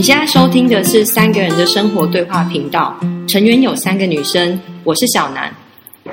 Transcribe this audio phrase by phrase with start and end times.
[0.00, 5.54] 你现在收听的是三个人的生活对话频道，成员有三个女生，我是小南，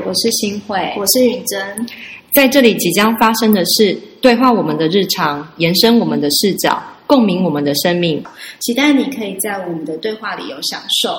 [0.06, 1.88] 我是新慧，我是允珍。
[2.34, 8.22] 在这里即将发生的事对话我们的日常，延伸我们的视角，共鸣我们的生命。
[8.60, 11.18] 期待你可以在我们的对话里有享受。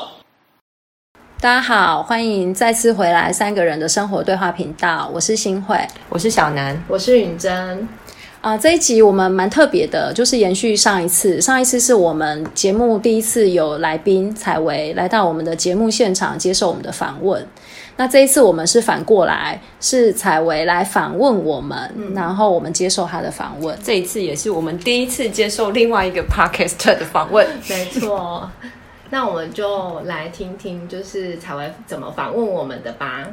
[1.40, 5.74] 大家好，欢迎再次回来三个人的生活对话频道，我是新慧，
[6.10, 7.88] 我是小南，我是允珍。
[8.40, 11.40] 啊，这一集我们蛮特别的，就是延续上一次。
[11.40, 17.44] 上一次是我们节目第一次有来宾采薇来到我们的节目现场接受我们的访问。
[17.96, 23.76] 那这一次我们是反过来，是采薇来访问我们，然后我们接受他的访问。
[23.82, 27.44] 这一次也是我们第一次接受另外一个 podcast 的访问。
[27.68, 28.48] 没错，
[29.10, 33.26] 那我们就来听听，就是采薇怎么访问我们的吧。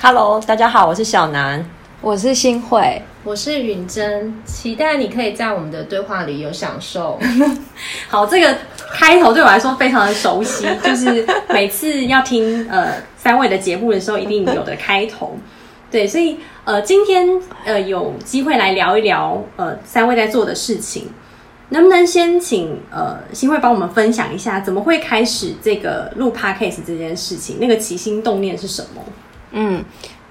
[0.00, 1.68] Hello，大家好，我是小南。
[2.06, 7.18] 我是新慧，我是允珍，期待你可以在我们的对话里有享受。
[8.06, 8.56] 好，这个
[8.92, 15.36] 开头对我来说非常的熟悉，就是每次要听呃三位的节目的时候，一定有的开头。
[15.90, 17.26] 对，所以呃今天
[17.64, 21.08] 呃有机会来聊一聊呃三位在做的事情，
[21.70, 27.56] 能不能先请呃新慧帮我们分享一下，怎么会开始这个录 podcast 这件事情？
[27.58, 29.02] 那个起心动念是什么？
[29.50, 29.84] 嗯。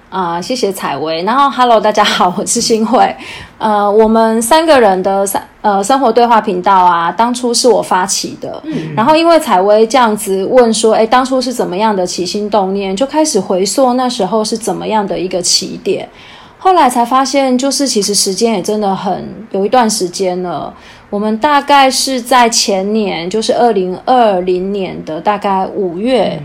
[0.08, 1.22] 啊，谢谢采薇。
[1.24, 3.14] 然后，Hello，大家好，我是新慧。
[3.58, 8.60] 呃，我们三个人的三呃生活对话频道啊，当初是我发起的。
[8.64, 8.94] 嗯。
[8.94, 16.08] 然后，因为采薇这样子问说，哎，当初是怎么样的起心动念，就开始回溯那时候是怎么样的一个起点。
[16.58, 20.72] 后来才发现，就是其实时间也真的很有一段时间了。
[21.10, 26.40] 我们大概是在前年，就是二零二零年的大概五月。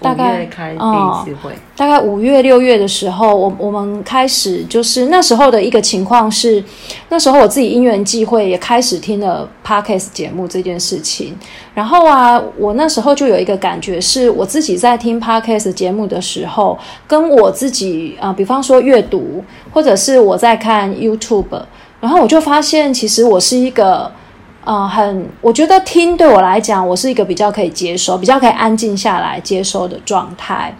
[0.00, 6.62] 大概开第一次会，大概五月六月的时候，我我们开始就是那时候的一个情况是，
[7.08, 11.36] 那时候我自己因缘际会也开始听了 podcast 节目这件事情。
[11.74, 19.42] 然后啊，我那时候就有一个感觉，是我自己在听 podcast 节目的时候，跟我自己啊，比方说阅读，
[19.72, 21.62] 或者是我在看 YouTube，
[22.00, 24.12] 然后我就发现，其实我是一个。
[24.66, 30.76] 啊，很，我觉得听对我来讲，我是一个比较可以接受、比较可以安静下来接收的状态。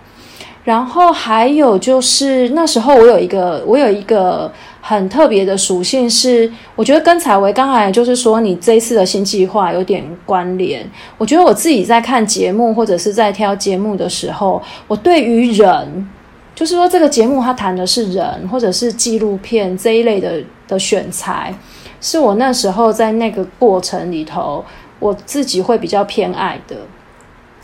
[0.64, 10.84] 然后还有就是那时候我有一个，我有一个很特别的属性是，我觉得跟采薇刚才就是说你这一次的新计划有点关联。
[11.16, 16.10] 我觉得我自己在看节目或者是在挑节目的时候，我对于人，
[16.56, 21.54] 就是说这个节目它谈的是人，或者是纪录片这一类的的选材。
[22.00, 24.64] 是我那时候在那个过程里头，
[24.98, 26.76] 我自己会比较偏爱的，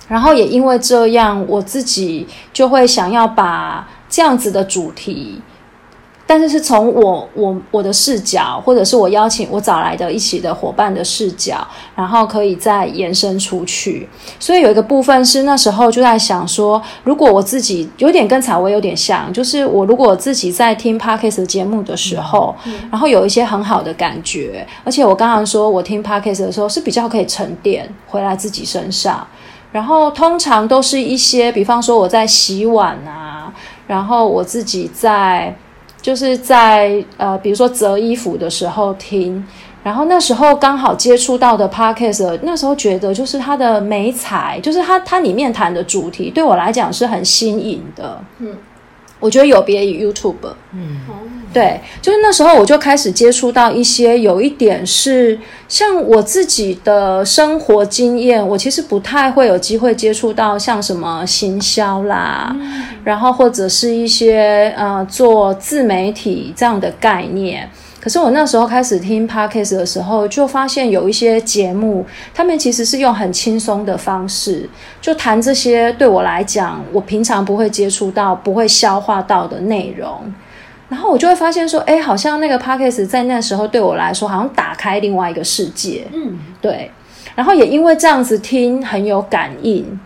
[0.08, 5.40] 然后也因为这样，我自己就会想要把这样子的主题。
[6.26, 14.08] 但是是从我我我的视角，或者是我邀请我找来的一起的伙伴的视角，然后可以再延伸出去。
[14.38, 22.54] 所以有一个部分是那时候就在想说，如果我自己有点跟采薇有点像，就是我如果自己在听 podcast 节目的时候，
[22.90, 29.26] 然后有一些很好的感觉，而且我刚刚说我听 podcast 的时候是比较可以沉淀回来自己身上，
[29.70, 33.52] 然后通常都是一些，比方说我在洗碗啊，
[33.86, 35.54] 然后我自己在。
[36.02, 39.42] 就是在呃，比如说折衣服的时候听，
[39.84, 48.20] 然后那时候刚好接触到的 podcast，那时候觉得就是它的美彩，就是它它里面谈的主题对我来讲是很新颖的。
[48.38, 48.54] 嗯，
[49.20, 50.34] 我觉得有别于 YouTube。
[50.72, 51.00] 嗯，
[51.52, 62.56] 对，就是那时候我就开始接触到一些有一点是像我自己的生活经验，我其实不太会有机会接触到像什么行销啦。
[63.04, 67.68] 然后或者是一些呃做自媒体这样的概念，
[68.00, 74.68] 可是我那时候开始听 podcast 的时候，就发现有一些节目，他们其实是用很轻松的方式，
[75.00, 80.32] 就谈这些对我来讲，我平常不会接触到、不会消化到的内容。
[80.92, 86.06] 然后我就会发现说，哎，好像那个 podcast 在那时候对我来说，好像打开另外一个世界。
[86.12, 86.90] 嗯，对。
[87.34, 89.98] 然后也因为这样子听很有感应，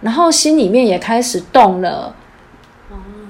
[0.00, 2.16] 然后心里面也开始动了。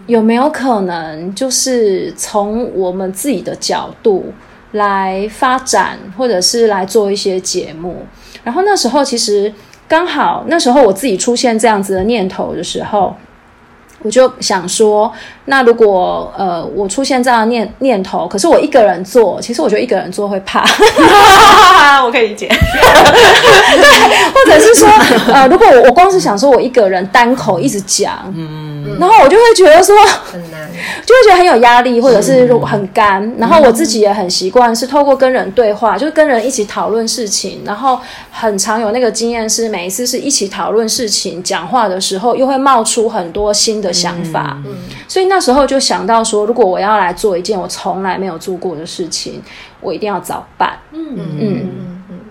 [0.07, 4.33] 有没有可能，就是从我们自己的角度
[4.71, 8.07] 来发展，或者是来做一些节目？
[8.45, 9.53] 然后那时候其实
[9.89, 13.17] 刚好，那时候我自己出现这样子的念头的时候，
[14.05, 15.11] 我就想说，
[15.47, 20.63] 那如果呃我出现这样的念念头，可是我一个人做，其实我觉得一个人做会怕，
[22.05, 22.47] 我可以理解。
[22.49, 23.89] 对
[24.33, 24.89] 或者是说，
[25.33, 28.74] 呃，如果我我光是想说我一个人单口一直讲，嗯。
[28.99, 29.95] 然后我就会觉得说，
[30.31, 30.69] 很难，
[31.05, 33.35] 就会觉得很有压力，或者是很干。
[33.39, 37.63] 然后我自己也很习惯是透过跟人对话，就是跟人一起讨论事情。
[37.65, 37.99] 然后
[38.31, 44.57] 很常有那个经验是，每一次是一起讨论事情、讲话的时候，又会冒出很多新的想法。
[45.09, 49.43] 所以那时候就想到说，如果我要来做一件我从来没有做过的事情，
[49.81, 50.79] 我一定要早办。
[50.93, 51.71] 嗯嗯。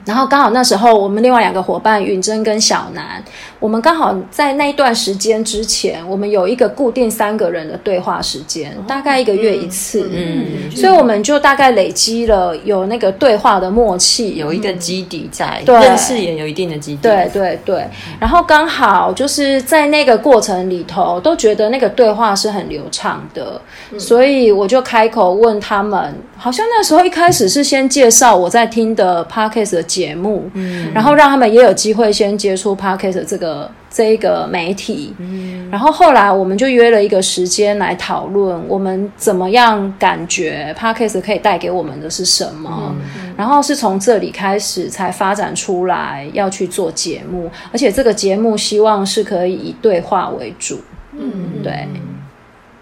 [0.05, 3.23] 然后刚好那时候我们另外两个伙伴允珍跟小南，
[3.63, 10.10] 我们刚好在那一段时间之前，我们有一个固定三个人的对话时间，大概一个月一次。
[10.12, 17.00] 嗯，所以我们就大概累积了有那个对话的默契，有一个基底在，认识也有一定的基底。
[17.04, 17.88] 对对对。
[18.19, 23.62] 然后刚好就是在那个过程里头，都觉得那个对话是很流畅的，
[23.98, 29.83] 所以我就开口问他们，好像那时候一开始是先介绍我在听的 podcast 的。
[29.94, 33.52] 节目，嗯，然后让他们也有机会先接触 Podcast 这个
[33.89, 42.95] 这一个媒体，嗯，然后后来我们就约了一个时间来讨论，我们怎么样感觉 Podcast 可以带给我们的是什么，
[43.38, 51.88] 然后是从这里开始才发展出来要去做节目，而且这个节目希望是可以以对话为主，嗯，对，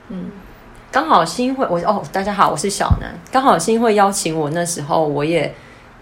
[0.09, 0.31] 嗯，
[0.91, 5.53] 刚好新会我哦，大家好，我是小南，刚好新会邀请我那时候我也。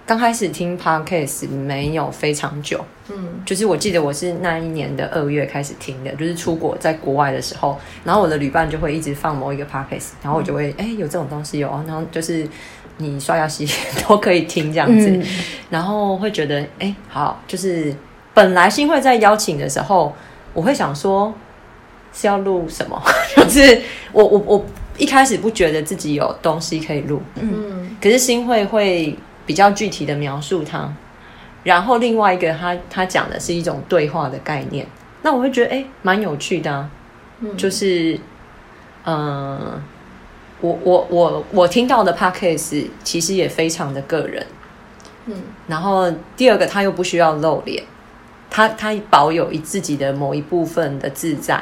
[0.09, 12.43] 刚开始听 podcast 没有非常久，嗯，就是我记得我是那一年的二月开始听的，就是出国在国外的时候，然后我的旅伴就会一直放某一个 podcast，然后我就会哎有这种东西有，然后就是
[12.97, 13.77] 你刷牙洗脸
[14.07, 15.21] 都可以听这样子，
[15.69, 17.93] 然后会觉得哎好，就是
[18.33, 20.11] 本来新会在邀请的时候，
[20.55, 21.31] 我会想说
[22.11, 22.99] 是要录什么，
[23.37, 23.79] 就是
[24.11, 24.65] 我我我
[24.97, 29.15] 一开始不觉得自己有东西可以录，嗯，可是新会会。
[29.49, 30.87] 比较具体的描述它，
[31.63, 34.85] 然后另外一个他他讲的是一种对话的概念，
[35.23, 36.87] 那我会觉得哎蛮有趣的，
[37.39, 38.19] 嗯，就是
[39.05, 39.81] 嗯，
[40.61, 44.45] 我我我我听到的 podcast 其实也非常的个人，
[45.25, 45.33] 嗯，
[45.65, 47.83] 然后第二个他又不需要露脸，
[48.51, 51.59] 他他保有一自己的某一部分的自在，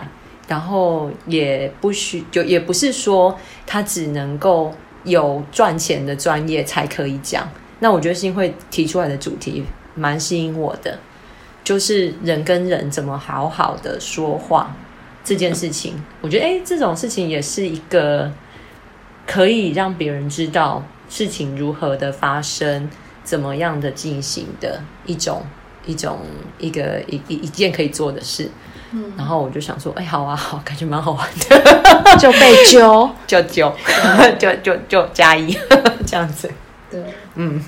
[0.50, 4.74] 然后也不需就也不是说他只能够
[5.06, 7.48] 有赚钱的专业才可以讲。
[7.80, 9.64] 那我觉得新会提出来的主题
[9.96, 10.98] 蛮吸引我的，
[11.64, 14.76] 就是人跟人怎么好好的说话
[15.24, 15.94] 这件事情。
[16.22, 18.32] 我觉得，哎，这种事情也是一个
[19.26, 22.90] 可以让别人知道事情如何的发生，
[23.24, 25.44] 怎么样的进行的一种
[25.86, 26.20] 一种
[26.58, 28.50] 一个一一一件可以做的事。
[28.92, 33.74] 嗯，然后我就想说，哎，好啊，好，感觉蛮好玩的，就被揪， 就揪，
[34.40, 35.52] 就就就加一
[36.08, 36.50] 这样子。
[36.90, 37.02] 对，
[37.36, 37.62] 嗯，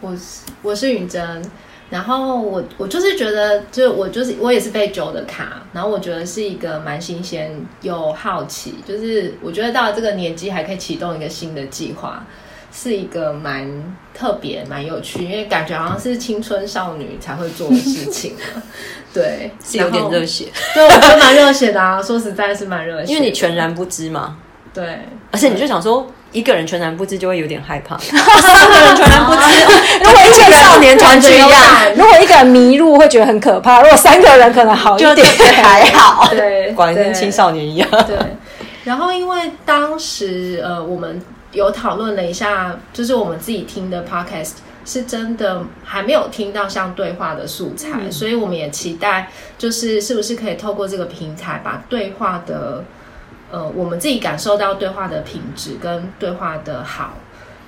[0.00, 1.42] 我是我是允珍，
[1.88, 12.26] 然后我我就是觉得，就我就是我也是被揪的卡，然后我觉得是一个蛮新鲜又好奇，就是我觉得到了这个年纪还可以启动一个新的计划，
[12.70, 13.66] 是一个蛮
[14.12, 18.34] 特别、蛮有趣，因为感觉好像是青春少女才会做的事情
[19.14, 24.36] 对，是有点热血，对，我觉得蛮热血的啊，说实在是蛮热血，因为你全然不知嘛，
[24.74, 26.06] 对，而且你就想说。
[26.32, 29.40] 一个人全然不知就会有点害怕， 三个人全然不知，
[30.02, 31.50] 如果一个少年团聚一样，
[31.94, 35.26] 如果一个人迷路会觉得很可怕，如果三个人可能好一点。
[35.62, 37.88] 还好，对，果然跟青少年一样。
[38.06, 38.16] 对，
[38.84, 41.20] 然后因为当时呃，我们
[41.52, 44.52] 有讨论了一下，就是我们自己听的 podcast
[44.84, 49.28] 是真的还没有听到像对话的素材，所以我们也期待，
[49.58, 52.82] 就是是不是可以透过这个平台把对话的。
[53.52, 57.12] 呃，我们自己感受到对话的品质跟对话的好，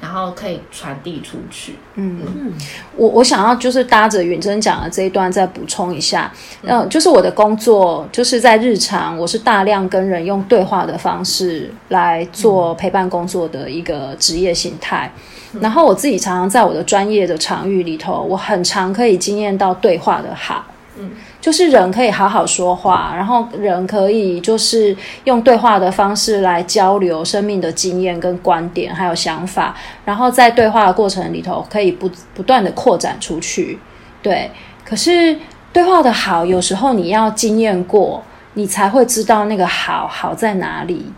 [0.00, 1.76] 然后可以传递出去。
[1.96, 2.52] 嗯嗯，
[2.96, 15.12] 我我想要就是搭着允珍讲的这一段再补充一下，嗯，就是我的工作就是在日常，我是大量跟人用对话的方式来做陪伴工作的一个职业形态。
[15.60, 20.64] 然后我自己常常在我的专业的场域里头，我很常可以经验到对话的好。
[20.98, 21.10] 嗯。
[21.44, 33.78] 就是人可以好好说话，然后人可以就是用对话的方式来交流生命的经验跟观点，还有想法，然后在对话的过程里头可以不不断的扩展出去。
[34.22, 34.50] 对，
[34.86, 35.36] 可是
[35.70, 38.22] 对话的好，有时候你要经验过，
[38.54, 41.12] 你才会知道那个好好在哪里。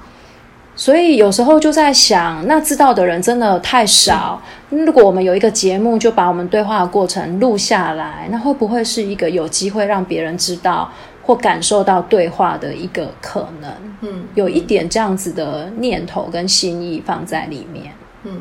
[0.78, 4.40] 所以有时候就在想，那知道的人真的太少。
[4.68, 10.92] 如果我们有一个节目，就把我们对话的过程录下来，那会不会是一个有机会让别人知道
[11.23, 13.73] 或感受到对话的一个可能？
[14.02, 17.95] 嗯，有一点这样子的念头跟心意放在里面。
[18.25, 18.38] 嗯，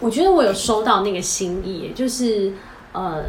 [0.00, 2.50] 我觉得我有收到那个心意，就是
[2.92, 3.24] 呃，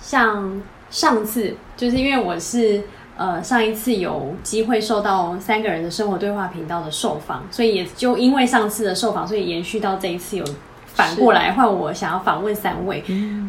[0.00, 2.82] 像上次就是因为我是。
[3.16, 10.44] 呃上一次有机会受到三个人的生活对话频道的受访，所以也就因为上次的受访，所以延续到这一次有
[10.86, 13.04] 反过来换我想要访问三位。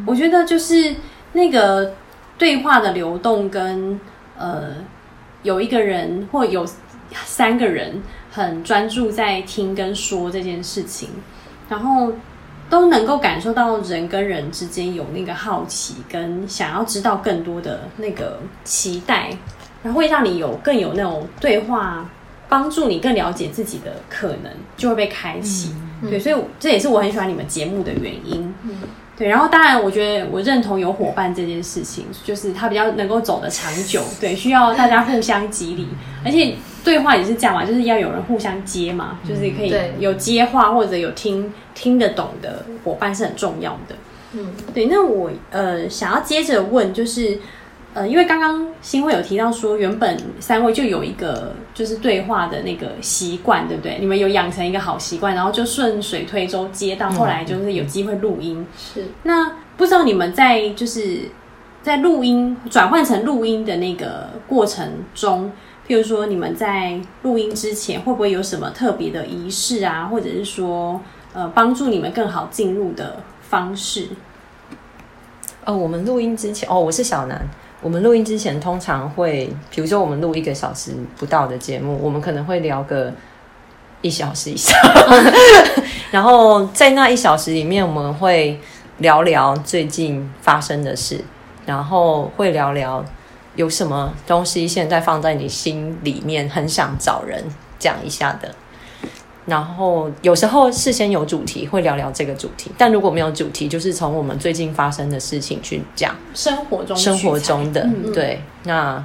[0.05, 0.95] 我觉得就是
[1.33, 1.93] 那个
[2.37, 3.99] 对话的流动跟
[4.37, 4.75] 呃
[5.43, 6.65] 有一个人或有
[7.11, 11.09] 三个人很专注在听跟说这件事情，
[11.69, 12.13] 然后。
[12.69, 19.29] 都能够感受到人跟人之间有那个好奇跟想要知道更多的那个期待，
[19.83, 22.09] 然后会让你有更有那种对话，
[22.49, 25.73] 帮助你更了解自己的可能就会被开启。
[26.09, 28.53] 对，所以这也是我很喜欢你们节目的原因。
[29.17, 34.03] 对，然后当然，我觉得我认同有伙伴这件事情，就是他比较能够走得长久。
[34.19, 35.87] 对，需要大家互相激励，
[36.25, 36.53] 而且
[36.85, 43.95] 对话也是这样嘛，就是要有人互相接嘛，就是可以有接话或者有听听得懂的伙伴是很重要的。
[44.31, 44.85] 嗯，对。
[44.85, 47.37] 那我呃想要接着问就是。
[47.95, 53.95] 呃，因为刚刚新会有提到说，原本三位就有一个就是对话的那个习惯，对不对？
[54.01, 58.67] 你们有养成一个好习惯，然后就顺水推舟接到后来就是有机会录音。
[58.77, 59.05] 是。
[59.23, 61.21] 那不知道你们在就是
[61.81, 65.49] 在录音转换成录音的那个过程中，
[65.87, 70.99] 譬如说你们在录音之前会不会有什么特别的仪式啊，或者是说
[71.33, 74.07] 呃帮助你们更好进入的方式？
[75.63, 77.47] 哦，我们录音之前，哦，我是小南。
[77.81, 83.13] 我们录音之前通常会，比如说我们录一个小时不到的节目，我们可能会聊个
[84.01, 84.75] 一小时以上，
[86.09, 88.59] 然后在那一小时里面，我们会
[88.99, 91.23] 聊聊最近发生的事，
[91.67, 93.05] 然后会聊聊
[93.55, 97.43] 有什么东西现在放在你心里面，很想找人
[97.79, 98.53] 讲一下的。
[99.45, 108.41] 然后有时候事先有主题会聊聊这个主题，但如果没有主题，就是从我们最近发生的事情去讲生活中生活中的对。
[108.63, 109.03] 那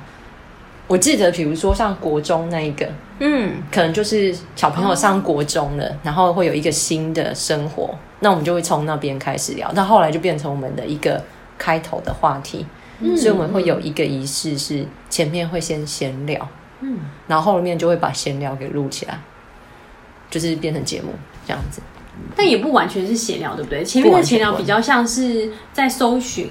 [0.86, 2.88] 我记得，比如说像国中那一个，
[3.18, 9.70] 嗯，可能就是小朋友上国中了，然后会有一个新的生活，那我们就会从那边开始聊。
[9.74, 11.22] 那后来就变成我们的一个
[11.58, 12.64] 开头的话题，
[13.16, 16.48] 所以我们会有一个仪式，是前面会先闲聊，
[16.80, 19.18] 嗯，然后后面就会把闲聊给录起来。
[20.30, 21.08] 就是变成节目
[21.44, 21.82] 这样子，
[22.36, 23.82] 但也不完全是闲聊，对不对？
[23.82, 26.48] 前面的闲聊比较像是在搜寻，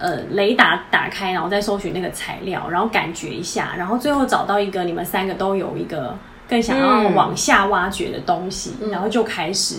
[0.00, 6.18] 呃，雷达打开，然后再搜寻那个材料，然后感觉一下，然后最后找到一个你们三个都有一个
[6.48, 9.76] 更想要往下挖掘的东西，然后就开始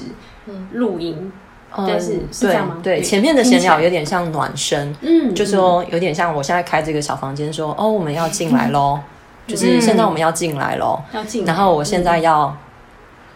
[0.71, 1.29] 录音。
[1.75, 2.77] 但是是这样吗？
[2.83, 8.99] 对，前面的闲聊有点像暖身，嗯，就说有点像我现在开这个小房间，说哦，我们要进来喽，
[9.47, 12.55] 就是现在我们要进来喽，要进，然后我现在要。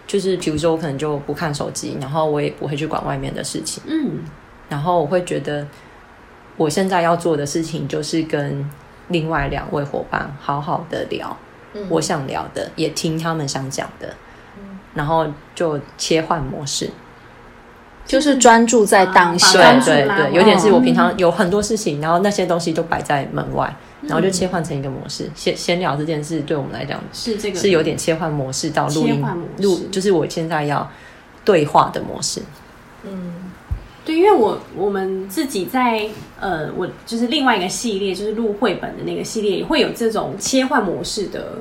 [0.05, 3.83] 就是，比如说，我可能就不看手机，然后我也不会去管外面的事情。
[3.85, 4.21] 嗯，
[4.69, 5.67] 然后我会觉得，
[6.55, 8.65] 我现在要做的事情就是跟
[9.09, 11.35] 另外两位伙伴好好的聊，
[11.89, 14.15] 我想聊的，也听他们想讲的，
[14.93, 16.89] 然后就切换模式，
[18.07, 19.79] 就是专注在当下。
[19.81, 23.71] 对对对，有点是我平常有很多事情，然后那些东西都摆在门外。
[24.03, 29.25] 然后就切换成一个模式，闲闲聊这件事对我们来讲是这个是有点切换模式到录音
[29.57, 30.87] 录，就是我现在要
[31.43, 32.39] 对话的模式。
[33.03, 33.33] 嗯，
[34.05, 36.07] 对，因为我我们自己在
[36.39, 41.55] 呃，我就是另外一个系列，就是录绘本的那个系列，也会有这种切换模式的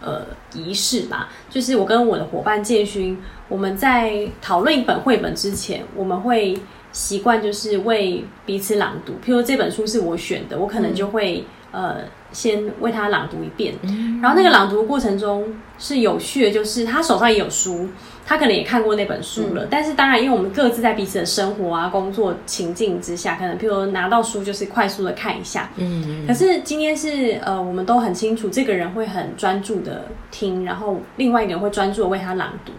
[0.00, 0.22] 呃
[0.54, 1.28] 仪式吧。
[1.50, 3.16] 就是我跟我的伙伴建勋，
[3.48, 6.58] 我们在讨论一本绘本之前，我们会
[6.92, 9.14] 习惯就是为彼此朗读。
[9.24, 11.44] 譬如这本书是我选的，我可能就会。
[11.70, 11.96] 呃，
[12.32, 13.74] 先为他朗读一遍，
[14.22, 15.44] 然后那个朗读过程中
[15.78, 17.86] 是有趣的，就是他手上也有书，
[18.28, 19.66] 他可能也看过那本书了。
[19.70, 25.70] 但是当然，因为我们各自在彼此的生活啊、工作情境之下，可能譬如拿到书就是快速的看一下。
[25.76, 32.72] 嗯，可是今天是呃，我们都很清楚，这个人会很专注的听，然后另外一个人会专注的为他朗读。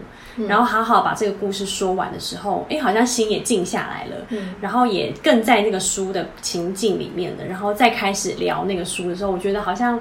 [0.46, 9.98] 然后好好把这个故事说完的时候，哎，好像心也静下来了，嗯，然后也更在那个书的情境里面了，然后再开始聊那个书的时候，我觉得好像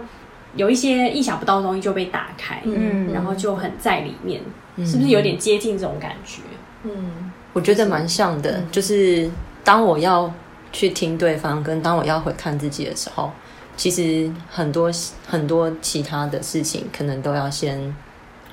[0.56, 4.40] 有一些意想不到的东西就被打开，嗯，然后就很在里面，
[4.86, 6.42] 是不是有点接近这种感觉？
[6.84, 9.30] 嗯，我觉得蛮像的，就是
[9.64, 10.32] 当我要
[10.72, 13.32] 去听对方，跟当我要回看自己的时候，
[13.76, 14.92] 其实很多
[15.28, 17.96] 很多其他的事情可能都要先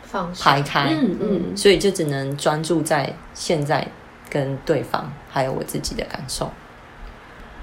[0.02, 0.32] 放。
[0.34, 3.86] 排开，嗯嗯，所以就只能专注在现在
[4.28, 6.50] 跟对方，还有我自己的感受。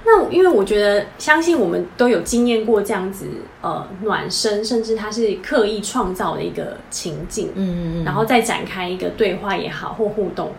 [0.06, 3.26] 那因为我觉得，相信我们都有经验过这样子，
[3.62, 10.52] 呃，暖身，甚至他是刻意创造的一个情境，嗯嗯嗯，然后再展开一个对话也好，或互动。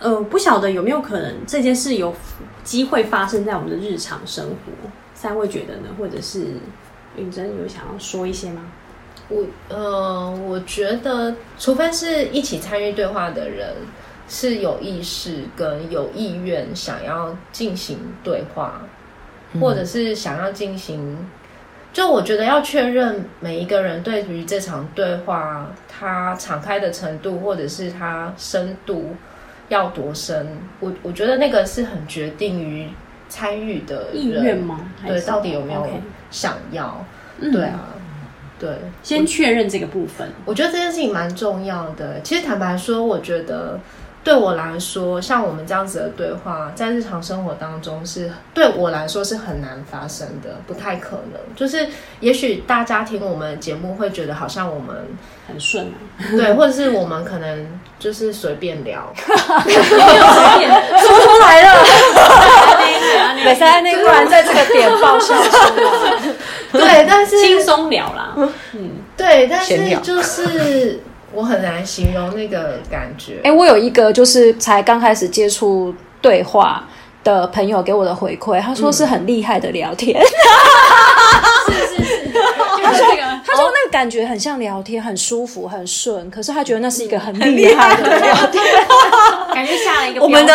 [0.00, 2.14] 呃，不晓得有没有可能这件事有
[2.62, 4.72] 机会发生在我们的日常生活？
[5.14, 5.88] 三位觉得呢？
[5.98, 6.46] 或者是
[7.16, 8.62] 允真有想要说一些吗？
[9.28, 13.74] 我呃，我觉得，除非是一起参与对话的人
[14.28, 18.82] 是有意识跟有意愿想要进行对话，
[19.60, 21.16] 或者是想要进行，
[21.92, 29.14] 就我觉得要确认每一个人对于这场对话他敞开的程度，或者是他深度
[29.68, 30.46] 要多深，
[30.80, 32.88] 我我觉得那个是很决定于
[33.28, 34.80] 参与的意愿吗？
[35.06, 35.86] 对，到底有没有
[36.30, 37.04] 想要？
[37.40, 37.90] 对啊。
[38.56, 38.70] 对，
[39.02, 42.20] 先确认这个部分，我觉得这件事情蛮重要的。
[42.22, 43.78] 其实坦白说，我觉得
[44.24, 51.40] 对我来说，像我们这样子的对话，在日常生活当中是对我来说是很难发生的，不太可能。
[51.54, 51.86] 就是
[52.20, 54.96] 也许大家听我们的节目会觉得好像我们
[55.46, 55.92] 很顺，
[56.36, 61.84] 对，或者是我们可能就是随便聊， 随便说出来了，
[63.44, 66.34] 美三那突然在这个点爆笑出来。
[66.72, 68.34] 对，但是轻松聊啦。
[68.72, 71.00] 嗯，对，但是就是
[71.34, 73.40] 我很难形容那个感觉。
[73.42, 76.84] 哎，我有一个就是才刚开始接触对话
[77.22, 80.20] 的朋友给我的回馈，他说是很厉害的聊天。
[81.66, 82.30] 是是是，
[82.82, 86.30] 他说那个，他说那个感觉很像聊天，很舒服，很顺。
[86.30, 88.62] 可是他觉得那是一个很厉害的聊天，
[89.52, 90.52] 感觉下了一个我们的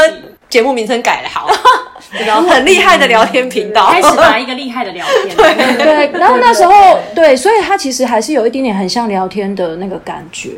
[0.49, 1.49] 节目名称改了，好。
[2.25, 5.35] 然后 很厉害的聊天频道， 开始来一个厉害的聊天。
[5.77, 10.51] 对，然后那时候对，所以他其实还是有一点点很像聊天的那个感觉。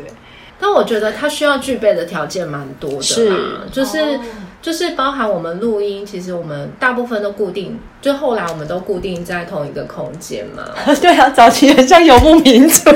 [0.58, 3.36] 但我觉得他需要具备的条件蛮多的，是，
[3.72, 4.20] 就是
[4.62, 10.62] 就是包含我们录音，其实我们大部分都固定，就后来我们都固定在同一个空间嘛。
[11.00, 12.90] 对啊，早期很像游牧民族，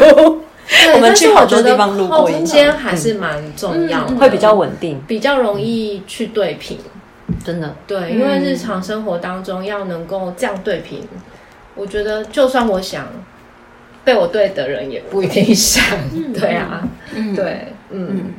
[0.94, 6.78] 我们去好多地方录过音，空间还是蛮重要，会比较稳定，比较容易去对频。
[7.44, 7.74] 真的。
[7.86, 11.00] 对，因为日常生活当中要能够这样对平，
[11.74, 13.06] 我觉得就算我想
[14.04, 15.82] 被我对的人也不一定想，
[16.32, 16.82] 对啊，
[17.34, 18.32] 对，嗯。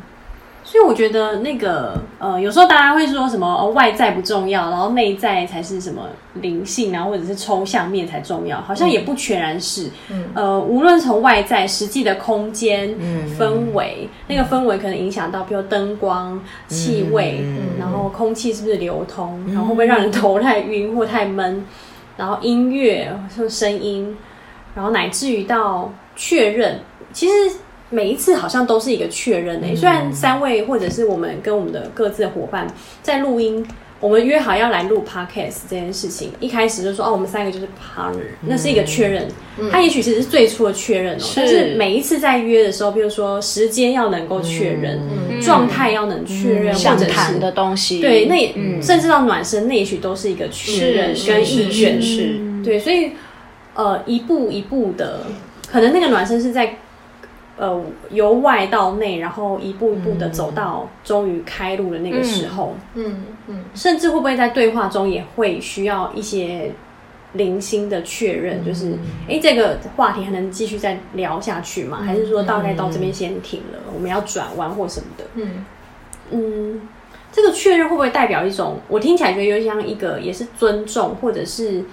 [0.70, 6.02] 所以我觉得那个呃，有时候大家会说什么外在不重要，然后内在才是什么
[6.34, 9.90] 灵性啊，或者是抽象面才重要，好像也不全然是。
[10.34, 12.94] 呃，无论从外在实际的空间
[13.40, 17.46] 氛围，那个氛围可能影响到，比如灯光、气味，
[17.80, 21.66] 然后空气是不是流通，然后会不会让人头太晕或太闷，
[22.18, 24.18] 然后音乐或声音，
[24.76, 26.82] 然后乃至于到确认，
[27.14, 27.56] 其实。
[27.90, 32.68] 每一次好像都是一个确认诶，虽然三位或者是我们跟我们的各自的伙伴
[33.02, 33.66] 在录音，
[34.02, 39.28] 我们约好要来录 podcast 这件事情，一开始就说哦，我们三个就是 partner，那是一个确认。
[39.72, 45.00] 他也许其实是最初的确认哦，但是每一次在约的时候，比如说时间要能够确认，
[45.42, 52.38] 状态要能确认，或者谈的东西，对，那也甚至到暖身，那也许都是一个确认跟意愿，是。
[52.66, 53.12] 对，所以
[53.74, 55.22] 呃，一步一步的，
[55.72, 56.80] 可能那个暖身是在。
[57.58, 66.72] 呃，由外到内，然后一步一步的走到终于开路的那个时候，嗯嗯，甚至会不会在对话中也会需要一些
[67.34, 68.94] 零星的确认，就是
[69.28, 71.98] 哎，这个话题还能继续再聊下去吗？
[72.06, 75.24] 还是说大概到这边先停了，我们要转弯或什么的？
[75.34, 75.66] 嗯
[76.30, 76.82] 嗯，
[77.32, 78.78] 这个确认会不会代表一种？
[78.88, 81.84] 我听起来觉得有点像一个，也是尊重，或者是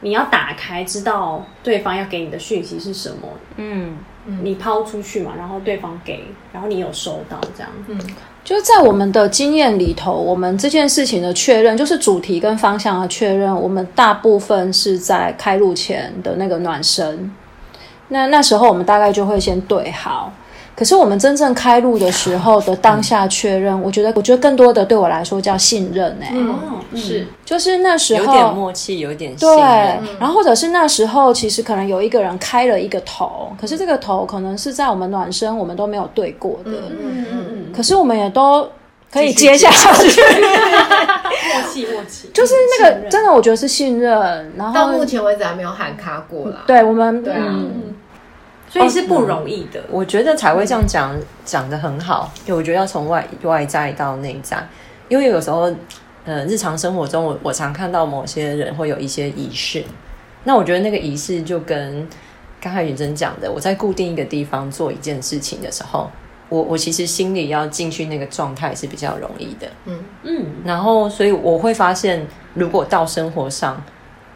[0.00, 3.28] 你要打开，知道对方要给你的讯息是什么？
[3.58, 3.96] 嗯。
[4.42, 7.70] 你抛出去嘛，然后对方给，然后你有收到这样。
[7.88, 7.98] 嗯，
[8.44, 17.30] 就是在我们的经验里头，我们这件事情的确认，就是主题跟方向的确认，我们大部分是在开路前的那个暖身。
[18.08, 20.32] 那那时候我们大概就会先对好。
[20.78, 26.32] 可是我们真正开路的时候的当下确认，我觉得，我觉得更多的对我来说叫信任哎，
[26.94, 29.58] 是，就是那时候有点默契，有一点对，
[30.20, 38.68] 然后或者是那时候其实可能有一个人开了一个头，可是这个头可能是在我们暖身我们都没有对过的，嗯嗯嗯，可是我们也都
[39.12, 47.52] 可以接下去， 默契默契，就是那个真的我觉得是信任，然后到目前为止还没有喊卡过了，对我们对啊。
[48.68, 49.82] 所以是不容易的。
[49.90, 52.30] 我觉得才会这样讲讲的很好。
[52.44, 54.66] 就我觉得要从外外在到内在，
[55.08, 55.72] 因为有时候，
[56.24, 59.82] 呃，日常生活中我我常看到某些人会有一些仪式。
[60.44, 62.06] 那我觉得那个仪式就跟
[62.60, 66.10] 刚才允珍讲的，我在固定一个地方做一件事情的时候，
[66.48, 69.68] 我我其实心里要进去那个状态是比较容易的。
[69.86, 70.46] 嗯嗯。
[70.64, 73.82] 然后，所以我会发现，如果到生活上。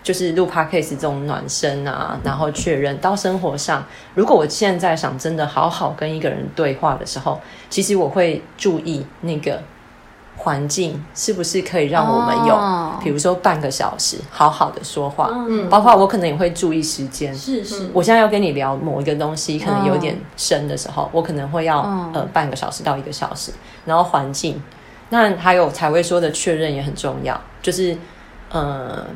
[0.03, 3.85] 就是录 podcast 这种暖身啊，然后确认到生活上。
[4.15, 9.62] 如果我现在想真的好好跟一个人对话的时候，其实我会注意那个
[10.37, 12.99] 环境是不是可以让我们有，哦。
[13.03, 17.33] 比如说半个小时好好的说话，嗯，包括我可能也会注意时间。
[17.35, 22.11] 是是，我现在要跟你聊某一个东西，可能有点深的时候，我可能会要、嗯。
[22.15, 23.53] 呃半个小时到一个小时，
[23.85, 24.61] 然后环境，
[25.11, 27.97] 那还有才会说的确认也很重要，就是
[28.53, 29.07] 呃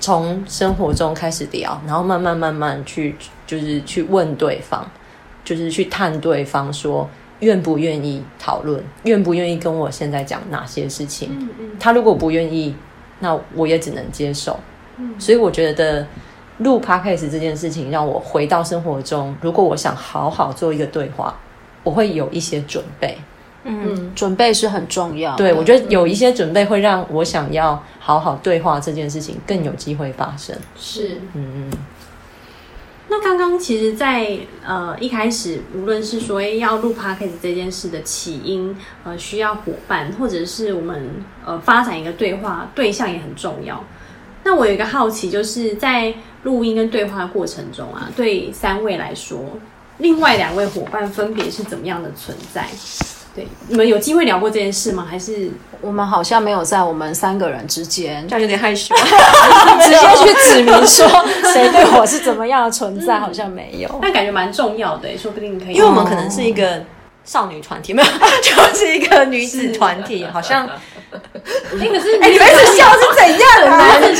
[0.00, 4.84] 从生活中开始聊，然后慢慢慢慢去就是去问对方，
[5.44, 7.08] 就是去探对方说
[7.40, 11.30] 愿不愿意讨论，愿不愿意跟我现在讲哪些事情。
[11.32, 12.74] 嗯嗯他如果不愿意，
[13.18, 14.58] 那我也只能接受。
[15.18, 16.06] 所以我觉得
[16.58, 21.38] 录 podcast 这件事情，让我回到生活中，如果我想好好做一个对话，
[21.82, 23.18] 我会有一些准备。
[23.66, 25.38] 嗯，准备是很重要的。
[25.38, 30.56] 对我觉得有一些准备，会让我想要好好对话这件事情更有机会发生。
[30.76, 31.70] 是嗯嗯，
[33.08, 41.10] 那刚刚其实在，呃一开始，无论是说要录 podcast 这件事的起因，呃需要伙伴，或者是我们
[41.44, 43.82] 呃发展一个对话对象也很重要。
[44.44, 49.40] 那我有一个好奇，就是在录音跟对话的过程中啊，对三位来说，
[49.98, 52.64] 另外两位伙伴分别是怎么样的存在？
[53.36, 55.06] 对，你们有机会聊过这件事吗？
[55.08, 55.50] 还是
[55.82, 58.94] 我们好像没有在我们三个人之间这样有点害羞。
[59.82, 61.06] 直接去指明说
[61.52, 63.98] 谁对我是怎么样的存在，好像没有。
[64.00, 65.74] 但感觉蛮重要的，说不定可以。
[65.74, 66.82] 因为我们可能是一个
[67.26, 68.08] 少女团体，没有，
[68.42, 70.66] 就是一个女子团体，好像
[71.78, 73.98] 那个是哎，你们是笑是怎样啊？
[73.98, 74.14] 女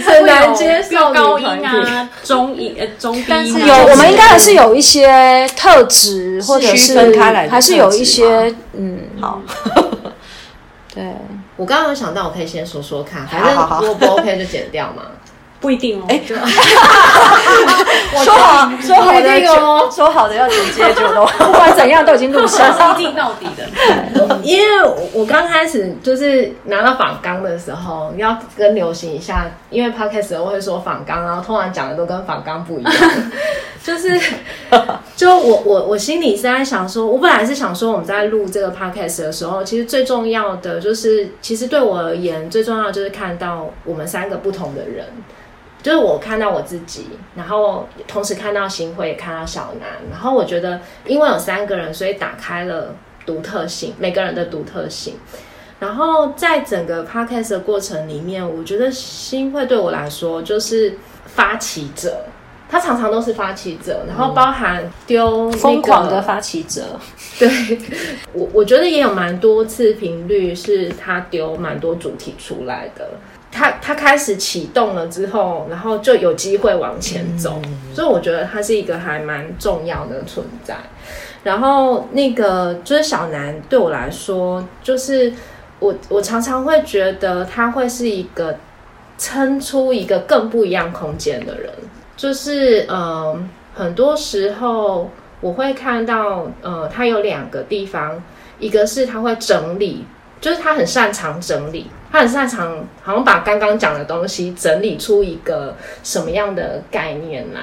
[0.00, 3.66] 子团难接受高音啊、中音、呃中低音啊。
[3.66, 9.40] 有，我们应该还是有一些特质，或者是分开来还是有一些嗯，好，
[10.94, 11.04] 对，
[11.56, 15.02] 我刚刚有想到，我可以先说说看，反好好好正如果不 OK 就剪掉嘛。
[15.64, 16.04] 不一定哦。
[16.10, 16.20] 哎，
[18.22, 21.24] 说好说好的说好的要直接就都。
[21.42, 23.64] 不管怎样都已经录下是一定到底的。
[24.44, 24.64] 因为
[25.14, 32.94] 我刚开始就是拿到仿纲的时候，要跟流行一下，因为 podcast 我会说仿纲，然后通常讲的都跟仿纲不一样，
[33.82, 34.20] 就是
[35.16, 45.06] 就我我我心里是在想说，我本来是想说我们在录这个 podcast 的时候，其实最重要的就是，其实对我而言最重要的就是看到我们三个不同的人。
[45.84, 52.94] 就是我看到我自己，然后同时看到新会，也看到小南，然后我觉得因为有三个人，所以打开了
[53.26, 55.16] 独特性，每个人的独特性。
[55.78, 62.24] 然后在整个 podcast 的过程里面，我觉得新会对我来说就是发起者，
[62.70, 66.98] 他常常都是发起者，然后包含丢、那个疯狂的发起者，
[67.38, 67.78] 对
[68.32, 73.10] 我，我觉得也有蛮多次频率是他丢蛮多主题出来的。
[73.54, 77.62] 他他开始启动了之后，然后就有机会往前走，
[77.94, 80.76] 所以我觉得他是一个还蛮重要的存在。
[81.44, 85.32] 然后那个就是小南对我来说，就是
[85.78, 88.58] 我我常常会觉得他会是一个
[89.16, 91.70] 撑出一个更不一样空间的人，
[92.16, 98.20] 就是嗯、呃很多时候我会看到呃他有两个地方，
[98.58, 100.04] 一个是他会整理。
[100.44, 107.62] 就是他很擅长整理，他很擅长好像把刚刚讲的东西整理出一个什么样的概念来。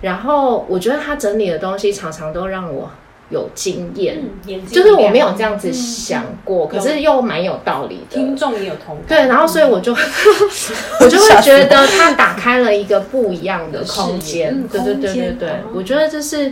[0.00, 2.90] 然后我觉得他整理的东西常常都让我
[3.28, 4.18] 有经验，
[4.66, 8.16] 就是我没有这样子嗯想过，可是又蛮有道理的。
[8.16, 9.04] 听众也有同感。
[9.08, 9.92] 对，然后所以我就
[11.00, 16.50] 我就会觉得他打开了一个不一样的空间嗯，对对对对对哦，我觉得这是，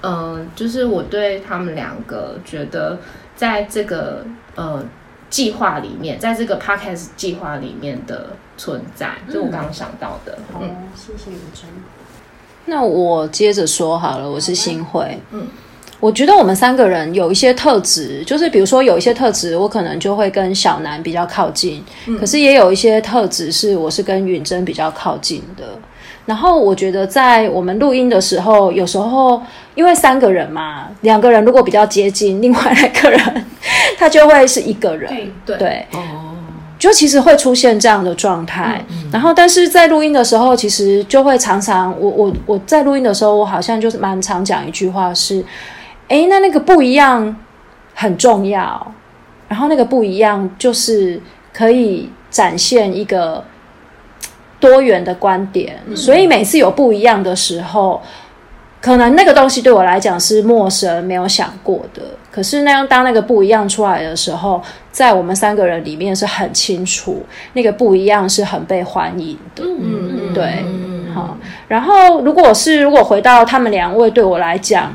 [0.00, 2.98] 呃，就是我对他们两个觉得
[3.36, 4.24] 在这个
[4.54, 4.82] 呃
[5.34, 11.64] 计划里面，在这个 podcast 计划里面的存在，就我刚刚想到的，好嗯，，谢谢雨珍。
[12.66, 15.18] 那我接着说好了，我是新会。
[15.32, 15.48] 嗯，
[15.98, 21.84] 我觉得我们三个人有一些特质，就是比如说有一些特质，我可能就会跟小南比较靠近，
[22.20, 25.76] 可是也有一些特质是我是跟允珍比较靠近的。
[26.26, 29.42] 然后我觉得在我们录音的时候，有时候
[29.74, 33.46] 因为三个人嘛，两个人如果比较接近，另外两个人
[33.98, 35.08] 他就会是一个人。
[35.08, 35.58] 对对。
[35.58, 36.00] 对，哦，
[36.78, 45.44] 就其实会出现这样的状态，然后但是在录音的时候，其实就会常常，我我我在录音的时候，我好像就是蛮常讲一句话是，
[46.08, 47.34] 哎，那那个不一样
[47.94, 48.94] 很重要，
[49.48, 51.20] 然后那个不一样就是
[51.52, 53.42] 可以展现一个
[54.64, 58.00] 多元的观点，所以每次有不一样的时候。
[58.80, 64.60] 可能那个东西对我来讲是陌生、没有想过的，可是那样当那个不一样出来的时候，
[64.92, 67.24] 在我们三个人里面是很清楚，
[67.54, 69.64] 那个不一样是很被欢迎的。
[69.64, 71.34] 嗯嗯，对嗯好，
[71.66, 74.94] 然后如果是如果回到他们两位对我来讲，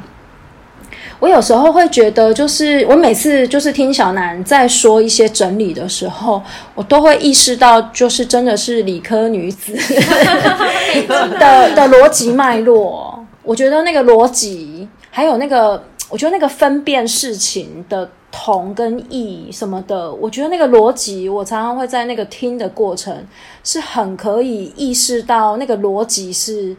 [1.20, 6.42] 我有时候会觉得，就是我每次就是听小南在说一些整理的时候，
[6.74, 9.74] 我都会意识到，就是真的是理科女子
[11.38, 13.26] 的的逻辑脉络。
[13.44, 23.26] 我觉得那个逻辑，还有那个，我觉得那个分辨事情的同跟异什么的，我觉得那个逻辑，我常常会在那个听的过程
[23.64, 26.76] 是很可以意识到，那个逻辑是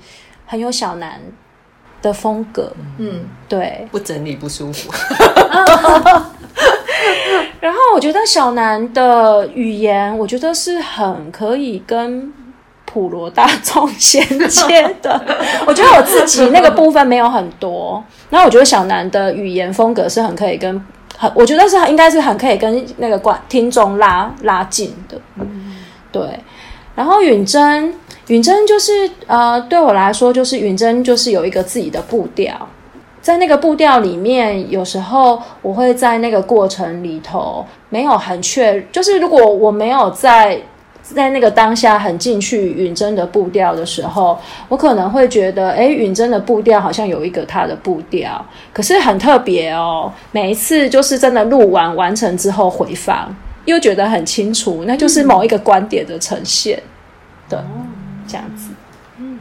[0.46, 1.20] 很有小南
[2.02, 2.72] 的风格。
[2.98, 3.86] 嗯，对。
[3.90, 4.90] 不整理不舒服。
[7.60, 12.32] 然后我觉得小南的语言，我觉得是很可以跟
[12.86, 15.20] 普罗大众衔接的。
[15.66, 20.82] 我觉得我自己那个部分没有很多，然后我觉得小南的语言风格是很可以跟
[21.16, 25.20] 很，我觉得是应该是很可以跟那个观听众拉拉近的。
[25.36, 25.76] 嗯
[26.10, 26.22] 对。
[26.96, 27.94] 然后允珍，
[28.30, 32.54] 允真就是呃，对我来说，就是允真就是有一个自己的步调。
[33.20, 40.62] 在那个步调里面，有时候我会在那个过程里头没有很确，就是如果我没有在
[41.02, 44.38] 在那个当下很进去允真的步调的时候，
[44.68, 50.10] 我可能会觉得，哎，允真的步调好像有一个他的步调，可是很特别哦。
[50.30, 56.80] 每一次就是真的录完完成之后回放，又觉得很清楚，那就是某一个观点的呈现
[57.48, 57.58] 对
[58.30, 58.70] 这样子。
[59.18, 59.38] 嗯。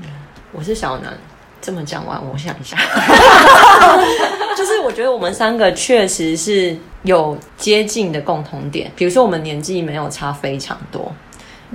[0.52, 1.14] 我是小南。
[1.62, 2.78] 这么讲完，我想一下，
[4.56, 6.74] 就是我觉得我们三个确实是
[7.04, 11.12] 有接近的共同点，比如说我们年纪没有差非常多，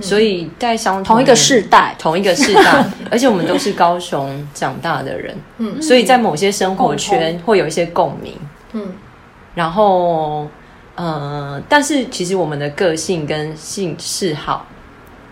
[0.01, 8.33] 所以在相同一个世代，同一个世代， 而且我们都是高雄长大的人，嗯，所以在某些生活圈会有一些共鸣，
[8.73, 8.91] 嗯，
[9.53, 10.47] 然后
[10.95, 14.65] 呃，但是其实我们的个性跟性嗜好。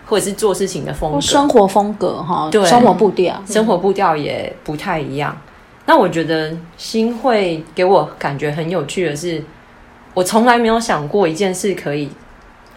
[0.06, 5.36] 或者是做事情的风格、生活风格哈，对，生活步调，生活步调也不太一样。
[5.86, 9.42] 那我觉得新会给我感觉很有趣的是，
[10.14, 12.10] 我从来没有想过一件事可以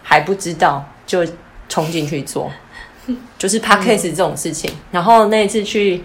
[0.02, 1.26] 还不知道就
[1.68, 2.50] 冲进去做，
[3.38, 4.70] 就是 p a c k a s e 这种事情。
[4.90, 6.02] 然后那一次去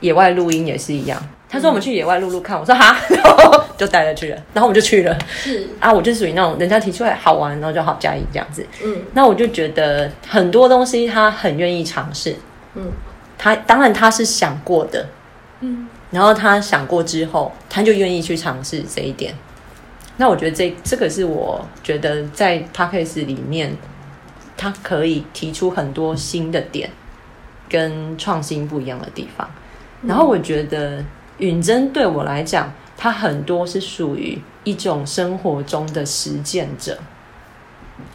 [0.00, 1.20] 野外录音也是一样。
[1.50, 5.18] 他说我们去野外录录看，我说哈， 然后就带他去了，然后我们就去了。
[5.28, 8.64] 是啊，我就属于那种人家提出来好玩，然后就好加一这样子。
[8.84, 12.36] 嗯，那我就觉得很多东西他很愿意尝试。
[12.76, 12.92] 嗯，
[13.36, 15.04] 他当然他是想过的。
[15.58, 19.34] 嗯，然后他想过之后，他就愿意去尝试这一点。
[20.18, 23.76] 那我觉得这这个是我觉得在 p a c k a g e 里面，
[24.56, 26.88] 他可以提出很多新的点
[27.68, 29.50] 跟创新不一样的地方。
[30.02, 31.04] 然后我觉得。
[31.40, 36.96] 允真对我来讲，他很多是属于一种生活中的实践者。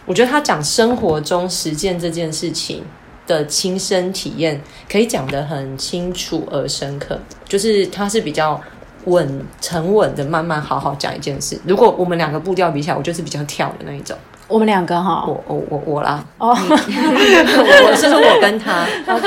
[0.05, 2.83] 我觉得他讲生活中实践这件事情
[3.27, 4.61] 的亲身体验，
[4.91, 7.19] 可以讲得很清楚而深刻。
[7.47, 8.59] 就是他是比较
[9.05, 11.59] 稳、沉稳的，慢慢好好讲一件事。
[11.65, 14.17] 如果我们两个步调比起来，我就是比较跳的那一种。
[14.47, 16.23] 我们两个哈，我我我我啦。
[16.37, 18.85] 哦， 我是说我跟他，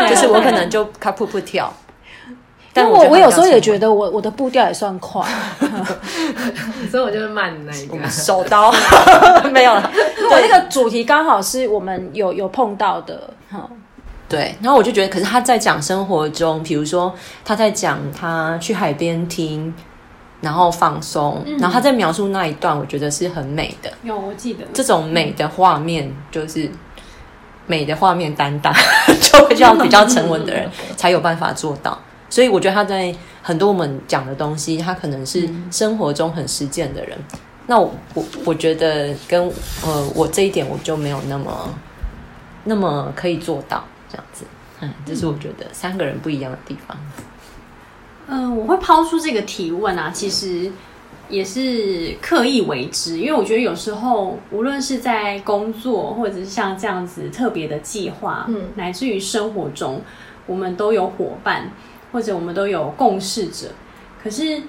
[0.09, 1.73] 就是我可能就他噗噗跳。
[2.79, 5.23] 但我我有时候也觉得我我的步调也算快，
[6.91, 8.73] 所以我就是慢那一个 手刀
[9.53, 9.91] 没有了。
[10.31, 13.69] 我那个主题刚好是我们有有碰到的，哈。
[14.29, 17.15] 对，然后我就觉得，可是他在讲生活中，比如说
[17.47, 19.75] 他在讲他去海边听，
[20.43, 23.91] 然后放松，然后他在描述那一段，我觉得是很美的。
[24.03, 26.71] 有我记得这种美的画面，就是
[27.67, 28.71] 美的画面担当，
[29.23, 31.99] 就会要比较沉稳的人才有办法做到。
[32.31, 37.17] 所以我觉得他在很多我们讲的东西，他可能是生活中很实践的人。
[37.67, 39.47] 那我我我觉得跟
[39.85, 41.75] 呃我这一点我就没有那么
[42.65, 44.45] 那么可以做到这样子。
[44.81, 46.97] 嗯，这是我觉得三个人不一样的地方。
[48.27, 50.71] 嗯，我会抛出这个提问啊，其实
[51.29, 60.01] 也是刻意为之，因为我觉得有时候无论是在工作，或者是像这样子特别的计划，嗯，乃至于生活中，
[60.47, 61.71] 我们都有伙伴。
[62.13, 63.69] 或者我们都有共事者，
[64.23, 64.63] 可是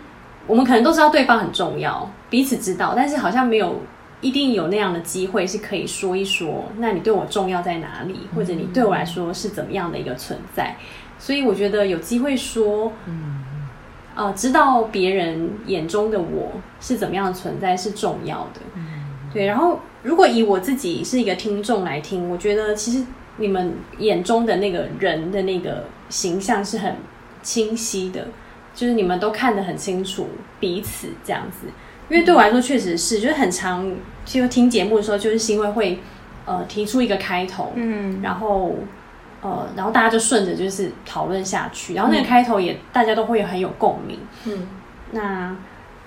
[0.47, 3.81] 我们可能都知道对方很重要，彼此知道，但是好像没有
[4.21, 10.75] 一定有那样的机会是可以说一说，那你对我重要在哪里，或者你对我来说是怎么样的一个存在？
[11.17, 13.43] 所以我觉得有机会说，嗯，
[14.15, 18.61] 呃，知道别人眼中的我是怎么样的存在是重要的，
[19.33, 19.45] 对。
[19.45, 23.05] 然后如果以我自己是一个听众来听，我觉得其实
[23.37, 26.95] 你们眼中的那个人的那个形象是很。
[27.41, 28.27] 清晰的，
[28.73, 30.27] 就是你们都看得很清楚
[30.59, 31.67] 彼此这样子，
[32.09, 33.91] 因为对我来说确实是，就是很长，
[34.25, 35.99] 就听节目的时候，就是因为会
[36.45, 38.75] 呃提出一个开头，嗯，然后
[39.41, 44.67] 呃，然后大家就顺着就是讨论下去，然后那个开头也大家都会很有共鸣，嗯，
[45.11, 45.55] 那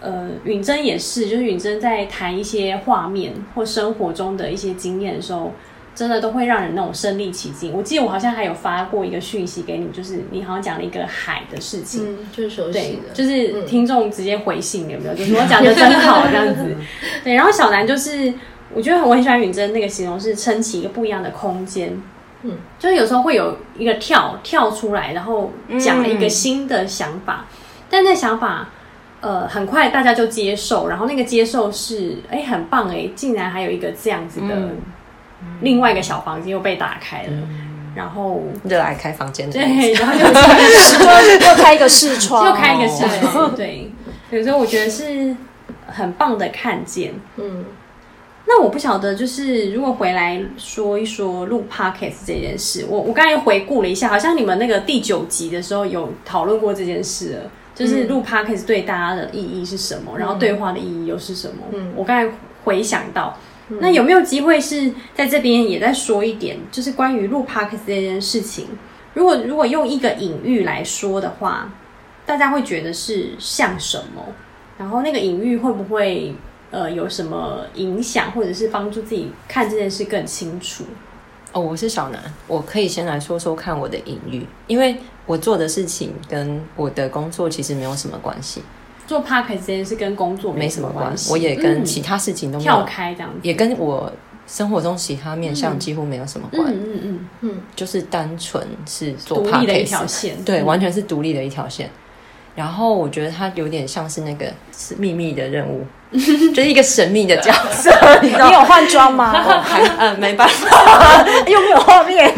[0.00, 5.52] 呃，允珍也是，就是允珍在谈一些画面或生活中的一些经验的时候，
[5.94, 7.72] 真的都会让人那种身临其境。
[7.72, 15.14] 我记得我好像还有发过一个讯息给你，就是你好像讲了一个海的事情，嗯，就是熟悉对，的，就是听众直接回信有没有？
[15.16, 16.74] 就是我讲的真好这样子。
[17.22, 18.32] 对，然后小南就是，
[18.74, 22.00] 我觉得我很喜欢允珍那个形容是撑起一个不一样的空间。
[22.44, 27.46] 嗯，就是有时候会有一个跳跳出来，然后讲了一个新的想法，
[27.88, 28.68] 但那想法
[29.20, 34.76] 呃很快大家就接受，然后那个接受是哎很棒哎，竟然还有一个这样子的、嗯
[35.60, 37.32] 另外一个小房间又被打开了，
[37.94, 43.90] 然后热爱开房间的对，然后就就 又开一个视窗，又开一个视窗，对，
[44.30, 45.36] 有时候我觉得是
[45.86, 47.12] 很棒的看见。
[47.36, 47.64] 嗯，
[48.46, 61.56] 那我不晓得，就是如果回来说一说录 podcast 这件事，我我刚才又回顾了一下，好像你们那个第九集的时候有讨论过这件事了，就是录 podcast 对大家的意义是什么，然后对话的意义又是什么？
[61.72, 61.92] 嗯。
[61.94, 63.38] 我刚才回想到。
[63.68, 68.66] 那有没有机会是在这边也再说一点，就是关于录 podcast 这件事情？
[69.14, 71.72] 如果如果用一个隐喻来说的话，
[72.26, 74.22] 大家会觉得是像什么？
[74.78, 76.34] 然后那个隐喻会不会
[76.70, 80.84] 呃有什么影响，或者是帮助自己看这件事更清楚？
[81.52, 84.96] 哦，我是小南，我可以先来说说看我的隐喻，因为
[85.26, 88.62] 我做的事情跟我的工作其实没有什么关系，
[89.06, 93.38] 做 podcast 这件事跟工作没什什么关系，我也跟嗯其他事情都没跳有，开这样子。
[93.42, 94.10] 也跟我
[94.46, 101.88] 生活中其他面向几乎没有什么关，嗯嗯嗯，就是单纯是做独立的一条线，对，嗯完全是独立的一条线。
[102.54, 104.44] 然后我觉得它有点像是那个
[104.76, 109.32] 是秘密的任务， 就是一个神秘的角色， 你你有换装吗？
[109.40, 112.30] 哦，还呃没办法，又没有画面，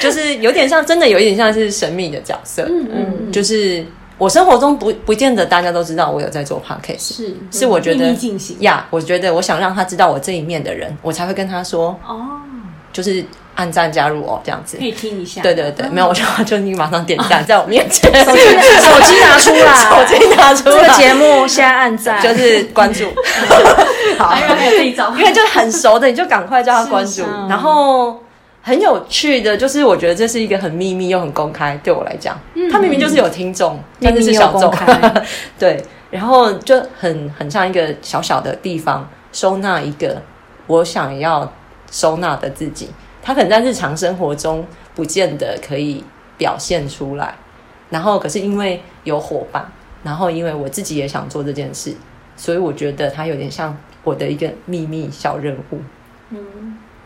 [0.00, 2.66] 就是有点像，真的有一点像是神秘的角色。
[2.68, 3.84] 嗯嗯，就是
[4.18, 8.12] 我生活中不不见得大家都知道我有在做 podcast 是是我觉得
[8.58, 12.18] 呀我觉得我想让他知道我这一面的人，我才会跟他说，哦，
[12.92, 14.76] 就是按赞加入哦这样子。
[14.76, 14.84] 可。
[14.84, 15.40] 以听一下。
[15.40, 23.04] 对对对，没有，我就 就你马上点赞，在我面前，手机手机拿出来， 手机拿出来，这个节目现在按赞，就是关注。
[24.18, 24.28] 好。
[24.28, 27.22] 还有还有这一招，因为就很熟的，你就赶快叫他关注。
[27.48, 28.20] 然后
[28.68, 32.38] 很有趣的，就是我觉得这是一个很秘密又很公开，对我来讲，
[32.70, 34.70] 他明明就是有听众，但是是小众
[35.58, 40.20] 对，然后就很很像一个小小的地方，收纳一个
[40.66, 41.50] 我想要
[41.90, 42.90] 收纳的自己。
[43.22, 44.62] 他可能在日常生活中
[44.94, 46.04] 不见得可以
[46.36, 47.34] 表现出来，
[47.88, 49.66] 然后可是因为有伙伴，
[50.02, 51.94] 然后因为我自己也想做这件事，
[52.36, 55.80] 所以我觉得它有点像我的一个秘密小任务。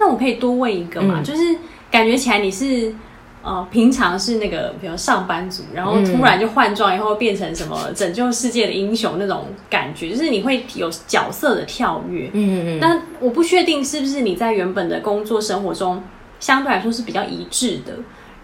[0.02, 1.20] 那我可以多问一个嘛？
[1.20, 1.56] 嗯就是
[1.92, 2.92] 感觉起来你是
[3.44, 12.30] 呃，平常是那个比如上班族，然后突然就换装以后变成什么拯救世界的英雄那种感觉，就是你会有角色的跳跃。
[12.32, 16.02] 嗯嗯但我不确定是不是你在原本的工作生活中
[16.40, 17.94] 相对来说是比较一致的。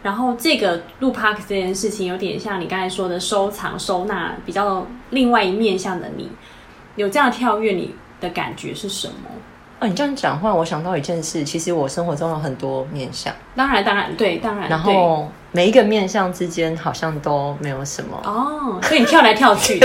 [0.02, 6.28] 然后这个录 park 这件事情有点像你刚才说的收藏收纳，比较另外一面向的你，
[6.94, 9.30] 有这样跳跃，你的感觉是什么？
[9.80, 14.92] 哦，你这样讲话，我想到一件事，其实我生活中有很多面相，当然，当然，对，当然，然对。
[14.94, 18.20] 后每一个面相之间好像都没有什么。
[18.24, 19.78] 哦，所以你跳来跳去，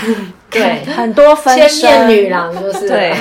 [0.50, 3.14] 对很多分面女郎就是对，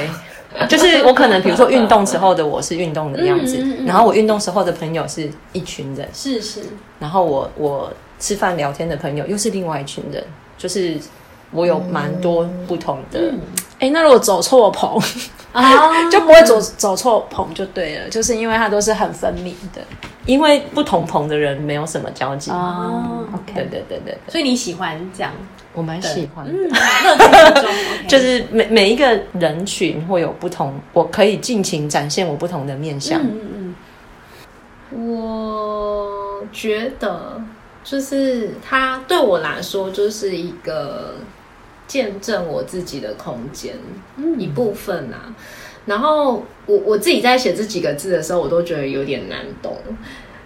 [0.67, 6.61] 就是我可能比如说运动时候的我是运动的样子，嗯嗯嗯然后我运动时候的朋友是一群人，是是，
[6.99, 10.23] 然后我我吃饭聊天的朋友又是另外一群人，
[10.57, 10.95] 就是
[11.51, 13.33] 我有蛮多不同的。
[13.79, 15.01] 哎、那如果走错棚，
[15.53, 19.81] 啊， 就不会走走错棚就对了，就是因为它都是很分明的。
[20.25, 22.51] 因为不同棚的人没有什么交集。
[22.51, 24.17] 哦对对对对，对。
[24.27, 25.31] 所以你喜欢这样，
[25.73, 26.51] 我蛮喜欢的。
[26.53, 33.19] 嗯， 就是每每一个人群会有不同，我可以尽情展现我不同的面相。
[33.21, 33.75] 嗯嗯。
[34.91, 37.41] 我觉得
[37.83, 41.15] 就是它对我来说就是一个
[41.89, 43.75] 见证我自己的空间、
[44.37, 45.35] 一部分啊。
[45.85, 49.75] 然后我我自己在写这几个字的时候，我都觉得有点难懂。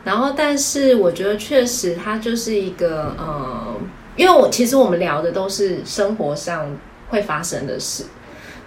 [0.03, 3.75] 然后，但是我觉得确实它就是一个呃，
[4.15, 6.77] 因为我其实我们聊的都是生活上
[7.09, 8.05] 会发生的事。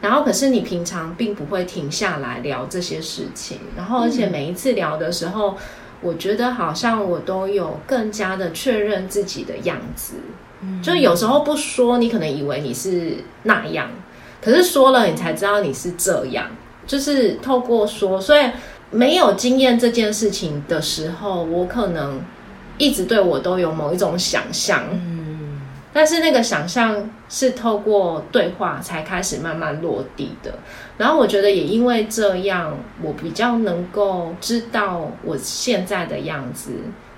[0.01, 5.57] 然后，可是你平常并不会停下来聊这些事情，然后而且每一次聊的时候，
[6.03, 10.15] 我觉得好像我都有更加的确认自己的样子。
[10.83, 13.91] 就是有时候不说，你可能以为你是那样，
[14.41, 16.47] 可是说了，你才知道你是这样。
[16.87, 18.45] 就是透过说，所以
[18.91, 22.21] 没有经验这件事情的时候，我可能
[22.79, 24.85] 一直对我都有某一种想象。
[25.93, 30.53] 但是那个想象是透过对话才开始慢慢落地的。
[30.99, 36.73] 然后我觉得也因为这样，我比较能够知道我现在的样子，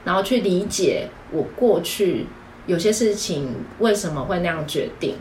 [0.05, 2.26] 然后去理解我过去
[2.68, 5.16] 有些事情为什么会那样决定。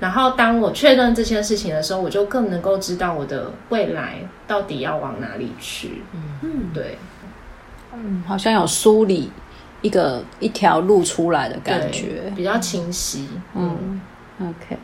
[0.00, 4.18] 然后当我确认这件事情的时候，我就更能够知道我的未来
[4.48, 6.02] 到底要往哪里去。
[6.12, 6.96] 嗯，对，
[7.92, 9.30] 嗯，好像有梳理
[9.82, 12.32] 一个一条路出来的感觉。
[12.34, 13.28] 比较清晰。
[13.54, 14.00] 嗯
[14.38, 14.78] 嗯，OK。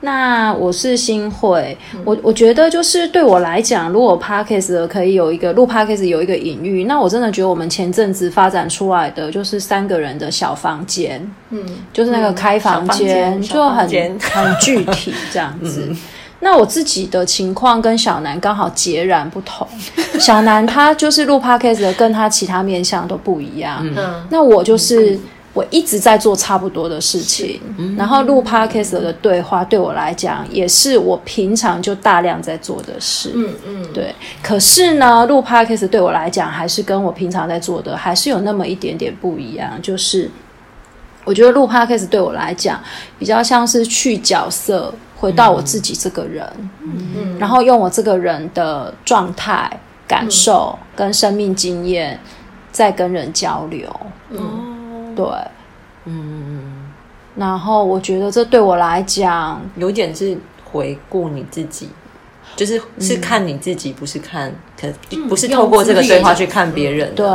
[0.00, 11.64] 那我是新会，我我觉得就是对我来讲，如果 Podcast 可以有一个录 Podcast 有一个隐喻，那我真的觉得我们前阵子发展出来的就是三个人的小房间，嗯。
[11.92, 15.90] 就是那个开房间，小就很很具体这样子。
[16.40, 19.66] 那我自己的情况跟小南刚好截然不同，
[20.20, 23.78] 小南他就是录 podcast 的，跟他其他面向都不一样。
[23.82, 24.22] 嗯。
[24.28, 25.18] 那我就是
[25.56, 27.58] 我一直在做差不多的事情，
[27.96, 33.32] 然后录 podcast 的对话对我来讲也是我平常就大量在做的事。
[33.34, 39.80] 嗯嗯，对，可是呢，录 podcast 对我来讲，还是跟我平常在做的还是有那么一点点不一样。
[39.80, 40.30] 就是
[41.24, 42.78] 我觉得录 podcast 对我来讲，
[43.18, 46.46] 比较像是去角色，回到我自己这个人，
[46.82, 49.70] 嗯然后用我这个人的状态、
[50.06, 52.20] 感受跟生命经验，
[52.70, 53.88] 在跟人交流。
[54.28, 54.75] 嗯
[55.16, 55.26] 对，
[56.04, 56.92] 嗯，
[57.34, 61.88] 然后我觉得这对我来讲，有点是回顾你自己，
[62.56, 64.50] 就是是看你自己，不是看
[64.80, 64.88] 可
[65.28, 67.26] 不是透过这个对话去看别人对。，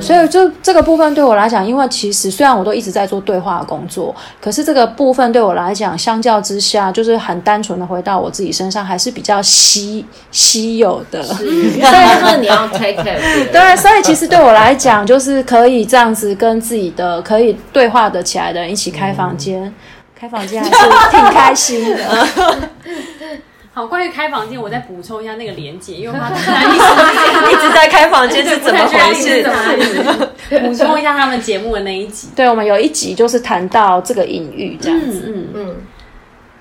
[0.00, 11.22] 所以就这个部分对我来讲，因为其实虽然我都一直在做对话的工作，可是这个部分对我来讲，相较之下，就是很单纯的回到我自己身上，还是比较稀稀有的。
[11.24, 13.18] 是，因为你要 take care。
[13.50, 19.74] 对，所以其实对我来讲，就是可以这样子跟自己的可以对话的起来的人一起开房间，
[20.14, 20.76] 开房间还是
[21.10, 22.68] 挺开心的。
[23.74, 29.42] 好，关于开房间，我再补充一下那个连接，因为我怕大家一直 一直在开房间是怎么回事？
[30.60, 32.28] 补充一下他们节目的那一集。
[32.36, 35.32] 对，我们有一集就是谈到这个隐喻这样子。
[35.34, 35.76] 嗯嗯，嗯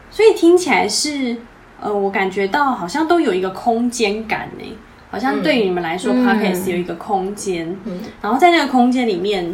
[0.10, 1.36] 所以听起来是，
[1.82, 4.64] 呃，我感觉到好像都有一个空间感呢，
[5.10, 9.54] 好像对于你们来说、嗯 p o d c a s t 有一个空间，嗯然后在那个空间里面，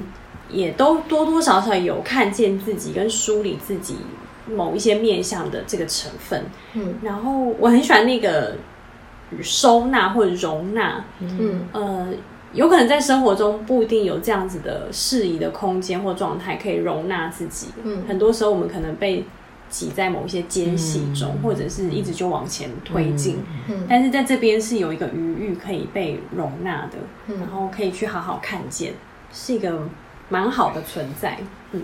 [0.51, 3.95] 也都多多少少有看见自己跟梳理自己
[4.55, 6.45] 某一些面向的这个成分。
[6.73, 6.95] 嗯。
[7.01, 8.55] 然后我很喜欢那个
[9.41, 11.67] 收纳或者容纳，嗯。
[11.71, 12.07] 呃，
[12.53, 17.67] 有可能在生活中不一定有这样子的适宜的空间或状态可以容纳自己。
[17.83, 18.03] 嗯。
[18.07, 19.23] 很多时候我们可能被
[19.69, 23.37] 挤在某一些间隙中，或者是一直就往前推进。
[23.67, 23.85] 嗯。
[23.89, 27.39] 但是在这边是有一个余裕可以被容纳的，嗯。
[27.39, 28.93] 然后可以去好好看见，
[29.33, 29.77] 是一个
[30.29, 31.37] 蛮好的存在。
[31.73, 31.81] 嗯，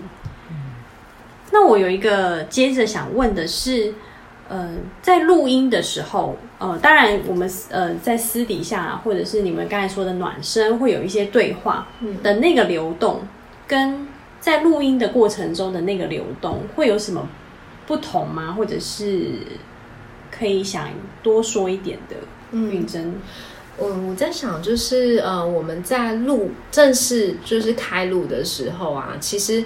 [1.54, 3.94] 那我有一个接着想问的是，
[4.48, 13.20] 呃，在录音的时候，呃，当然我们呃在私底下，或者是你们刚才说的暖身，会有一些对话嗯的那个流动，
[13.68, 14.04] 跟
[14.40, 17.28] 在录音的过程中的那个流动，会有什么
[17.86, 18.52] 不同吗？
[18.58, 19.28] 或者是
[20.36, 20.88] 可以想
[21.22, 22.16] 多说一点的，
[22.58, 23.14] 允真。
[23.80, 29.64] 嗯，我在想，就是呃，我们在录正式就是开录的时候啊，其实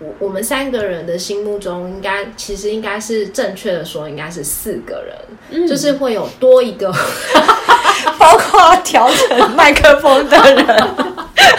[0.00, 5.02] 我我们三个人的心目中，应该其实应该是正确的说，应该是四个
[5.50, 6.92] 人，就是会有多一个
[8.16, 10.66] 包括调整麦克风的人，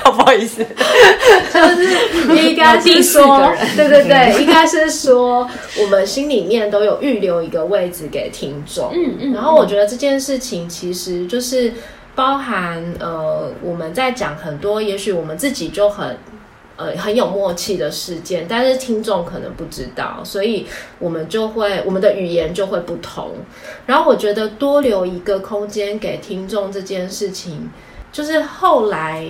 [0.06, 0.66] 不好意思，
[1.54, 5.46] 就是应该是第四个说人，对对对，应该是说
[5.82, 11.74] 我们心里面都有预留一个位置给听众，嗯嗯然后我觉得这件事情其实就是
[12.16, 16.18] 包含呃我们在讲很多，也许我们自己就很。
[16.80, 20.66] 呃，很有默契的事件，但是听众可能不知道，所以
[20.98, 23.32] 我们就会我们的语言就会不同。
[23.86, 27.70] 然后我觉得多留一个空间给听众这件事情，
[28.14, 29.28] 就是后来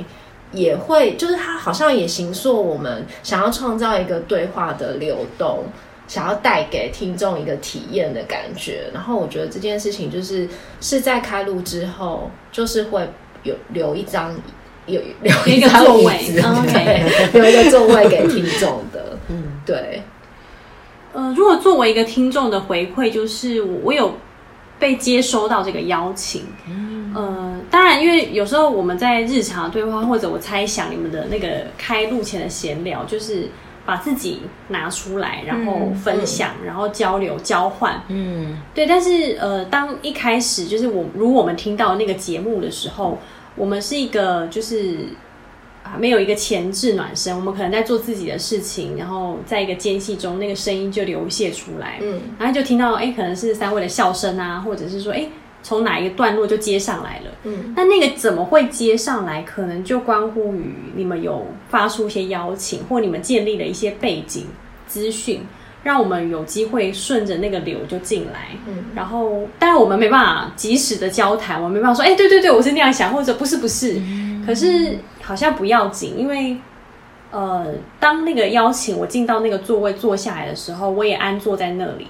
[0.52, 5.64] 也会，就是他好像也形塑我们想要创造一个对话的流动，
[6.08, 8.92] 想要带给听众一个体验的感觉。
[8.94, 10.48] 然后我觉得这件事情就是
[10.82, 13.10] 是在开录之后，就是会
[13.42, 14.36] 有留一张
[14.90, 17.30] 有留一个张座位椅子嗯，OK。
[17.32, 20.02] 对 留一个座位给听众的，嗯， 对，
[21.14, 24.16] 呃，如果作为一个听众的回馈，就是我我有
[24.78, 26.44] 被接收到这个邀请，
[27.14, 33.50] 呃，当然，因为有时候我们在日常的对话，或者我猜想你们的那个开录前的闲聊，就是
[33.86, 38.86] 把自己拿出来，然后分享，然后交流交换，嗯，对。
[38.86, 43.18] 但是呃，当一开始就是我如我们听到那个节目的时候，
[43.60, 45.00] 我们是一个就是
[45.84, 55.28] 啊没有一个前置暖身，我们可能在做自己的事情，然后在一个间隙中，那个声音就流泻出来，嗯，然后就听到哎，可能是三位的笑声啊，或者是说哎，
[55.62, 59.42] 从哪一个段落就接上来了，嗯，那那个怎么会接上来？
[59.44, 64.48] 可能就关乎于你们有发出一些邀请，或你们建立了一些背景
[64.88, 65.42] 资讯。
[65.82, 74.02] 让我们有机会顺着那个流就进来，嗯，然后当然我们没办法及时的交谈，我没办法说，哎，对对对，我是那样想，或者不是不是，
[74.46, 76.58] 可是好像不要紧，因为
[77.32, 82.08] 呃，当那个邀请我进到那个座位坐下来的时候，我也安坐在那里，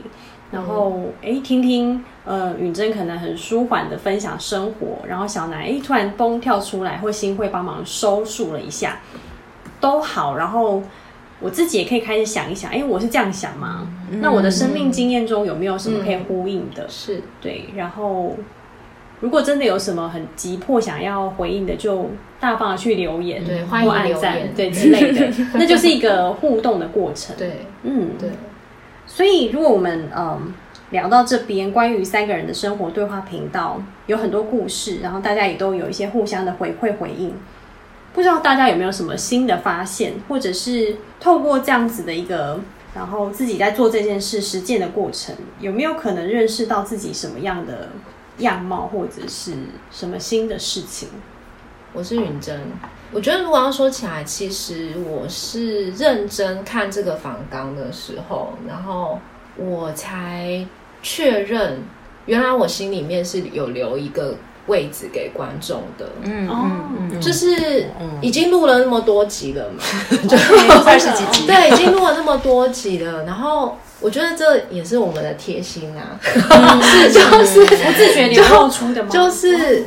[0.50, 9.00] 然后哎，听听呃，允珍可能很舒缓的分享生活，然后小南哎突然嘣跳出来，或新会帮忙收束了一下，
[9.80, 10.82] 都好，然后。
[11.42, 13.88] 我自己也可以开始想一想，哎，我是这样想吗？
[14.20, 16.86] 那我的生命经验中有没有什么可以呼应的？
[16.90, 17.66] 是对。
[17.76, 18.36] 然后，
[19.22, 22.10] 如果真的有什么很急迫想要回应的，就
[22.40, 27.36] 大方的去留言，对，欢迎留言，对之类的， 那就是一个互动的过程。
[27.38, 28.30] 对，嗯，对。
[29.08, 30.54] 所以，如果我们嗯
[30.92, 37.34] 聊到这边，关于三个人的生活对话频道有很多故事，然后大家也都有一些互相的回馈回应。
[38.12, 42.60] 不知道大家有没有什么新的发现，或者是透过这样子的一个，
[42.94, 47.90] 然后自己在做这件事实践的过程，有没有可能认识到自己什么样的
[48.40, 49.54] 样貌，或者是
[49.92, 51.08] 什么新的事情？
[51.94, 52.60] 我是允珍，
[53.12, 59.20] 我觉得如果要说起来，其实我是认真看这个访纲的时候，然后
[59.56, 60.66] 我才
[61.04, 61.80] 确认，
[62.26, 64.36] 原来我心里面是有留一个。
[64.70, 66.48] 位置给观众的，嗯
[67.12, 67.88] 嗯，就是
[68.22, 69.84] 已经录了那么多集了嘛，
[70.30, 70.38] 就
[70.86, 73.26] 二十几集，对，已经录了那么多集了。
[73.26, 79.10] 然后我觉得这也是我们的贴心啊，是 就是不自觉流露出的吗？
[79.10, 79.86] 就是，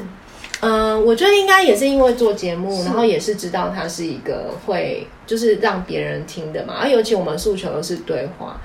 [0.61, 8.61] 嗯，我觉得应该也是因为做节目，然后也是知道它是一个会就是让别人听的嘛，而尤其我们诉求的是对话，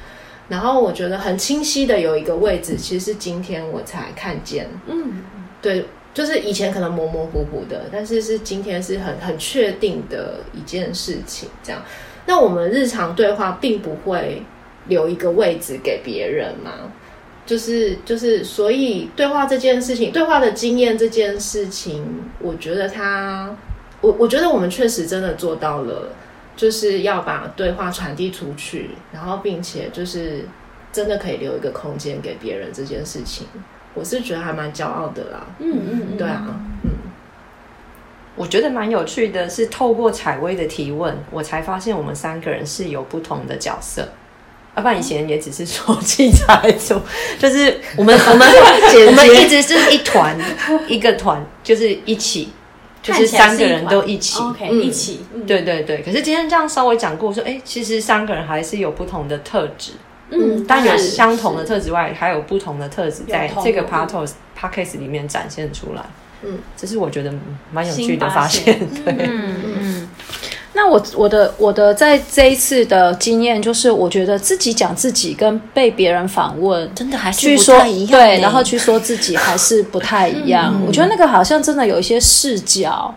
[0.50, 5.24] 然后我觉得很清晰的有一个位置，其实是今天我才看见，嗯，
[5.62, 5.86] 对。
[6.18, 11.48] 就是以前可能模模糊糊的，但是是今天是很很确定的一件事情。
[11.62, 11.80] 这样，
[12.26, 14.42] 那我们日常对话并不会
[14.88, 16.92] 留一个位置给别人嘛？
[17.46, 22.04] 就是就是，所以对话这件事情，对话的经验这件事情，
[22.40, 23.56] 我觉得他，
[24.02, 26.10] 我我觉得我们确实真的做到了，
[26.56, 30.46] 就是要把对话传递出去，然后并且就是
[30.92, 33.46] 真的可以留一个空间给别人这件事情。
[33.98, 36.44] 我是觉得还蛮骄傲的啦，嗯嗯，对啊，
[36.84, 36.92] 嗯，
[38.36, 44.08] 我觉得蛮有趣的，是透过采薇的提问，我才发现我们三个人是有不同的角色。
[44.76, 47.02] 阿爸以前也只是说器材组，
[47.40, 48.48] 就是我们我们
[49.08, 50.38] 我们一直是一团
[50.88, 52.50] 一个团，就是一起，
[53.02, 56.04] 就是三个人都一起，OK，一起，对对对。
[56.04, 59.94] 可是今天这样稍微讲过，说哎，其实三个人还是有不同的特质。
[60.30, 66.02] 嗯，但有相同的特质外，还有不同的特质在这个 Partos Podcast 里面展现出来。
[66.44, 67.34] 嗯，这是我觉得
[67.72, 68.78] 蛮有趣的发现。
[69.06, 70.10] 对，嗯嗯。
[70.74, 78.12] 那我我的我的在这一次的经验，就是我觉得自己讲自己跟被别人访问，真的还是不太一样。
[78.12, 80.80] 对，然后去说自己还是不太一样。
[80.86, 83.12] 我觉得那个好像真的有一些视角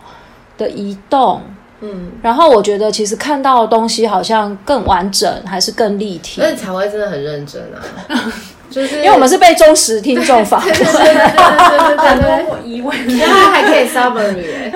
[0.57, 1.41] 的移动。
[1.81, 6.41] 嗯，然后我觉得其实看到的东西好像更完整，还是更立体。
[6.41, 7.81] 而且彩薇真的很认真啊，
[8.69, 14.71] 就是因为我们是被忠实听众 访，对对对对对对，我疑问，他还可以 summary，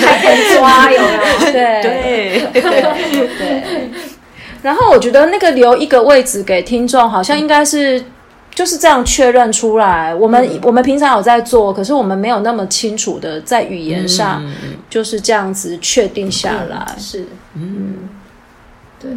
[0.00, 1.52] 还可以抓，有没有？
[1.52, 3.90] 对对对对。
[4.62, 8.02] 然后我觉得那个留一个位置给听众，好像应该是。
[8.60, 14.44] 就是这样确认出来，我们我们平常有在做，可是我们没有那么清楚的在语言上
[14.90, 16.94] 就是这样子确定下来。
[16.98, 17.94] 是，嗯，
[19.00, 19.12] 对。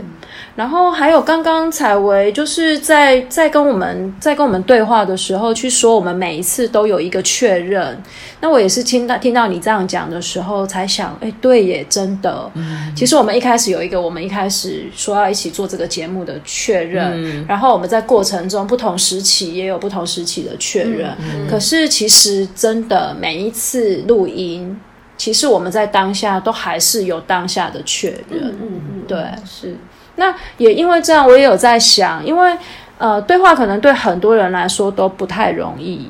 [0.56, 8.00] 然后还有刚刚采薇就是在在跟我们在跟我们对话的时候，去说我们每一次都有一个确认。
[8.40, 12.52] 那我也是听到听到你这样讲的时候，才想，哎，对耶，真的。
[12.96, 21.10] 其实我们一开始有一个，我们一开始说要一起做这个节目的确认，然后我们在过程中不同时期也有不同时期的确认。
[21.50, 24.80] 可是其实真的每一次录音，
[25.18, 28.54] 其实我们在当下都还是有当下的确认。
[28.62, 29.76] 嗯嗯，对，是。
[30.16, 32.58] 那也因为这样，我也有在想，因为
[32.98, 36.10] 呃，对话可能对很多人来说都不太容易。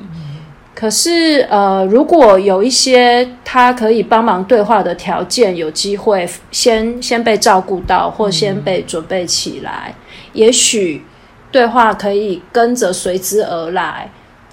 [0.74, 9.94] 可是呃，如果有一些他可以帮忙对话的条件，有机会先先被照顾到，或先被准备起来，
[10.32, 11.04] 也许
[11.52, 14.10] 对话可以跟着随之而来，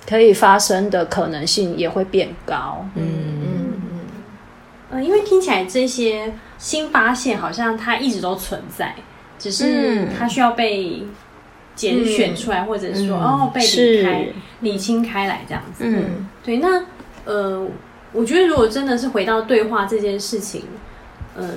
[0.07, 2.85] 可以发生的可能性也会变高。
[2.93, 3.99] 嗯嗯嗯，
[4.91, 8.93] 呃，因为听起来这些新发现好像它一直都存在，
[9.41, 10.09] 只是嗯。
[10.17, 11.03] 它需要被
[11.75, 13.23] 拣选出来，或者是说、嗯。
[13.23, 14.27] 哦被理开、
[14.61, 15.83] 理清开来这样子。
[15.85, 16.27] 嗯。
[16.43, 16.83] 对，那
[17.25, 17.67] 呃，
[18.13, 20.63] 我觉得如果真的是回到对话这件事情，
[21.35, 21.49] 嗯、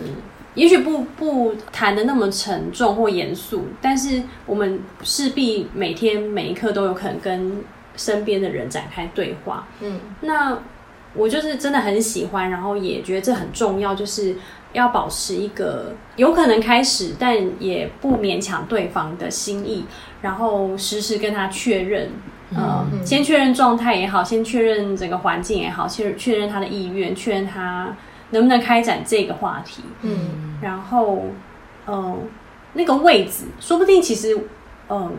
[0.55, 7.63] 也许不不谈的那么沉重或严肃，但是我们势必每天每一刻都有可能跟
[7.97, 9.67] 身边的人展开对话。
[9.81, 10.01] 嗯。
[10.21, 10.59] 那
[11.15, 14.35] 我就是真的很喜欢，然后也觉得这很重要，就是
[14.75, 19.87] 要保持一个有可能开始，但也不勉强对方的心意，
[20.21, 22.11] 然后时时跟他确认。
[22.55, 27.97] 呃，嗯先确认状态也好，先确认整个环境也好，确确认他的意愿，确认他
[28.31, 29.83] 能不能开展这个话题。
[30.03, 31.25] 嗯然后，
[31.87, 32.17] 呃，
[32.75, 34.39] 那个位置，说不定其实，
[34.89, 35.11] 呃，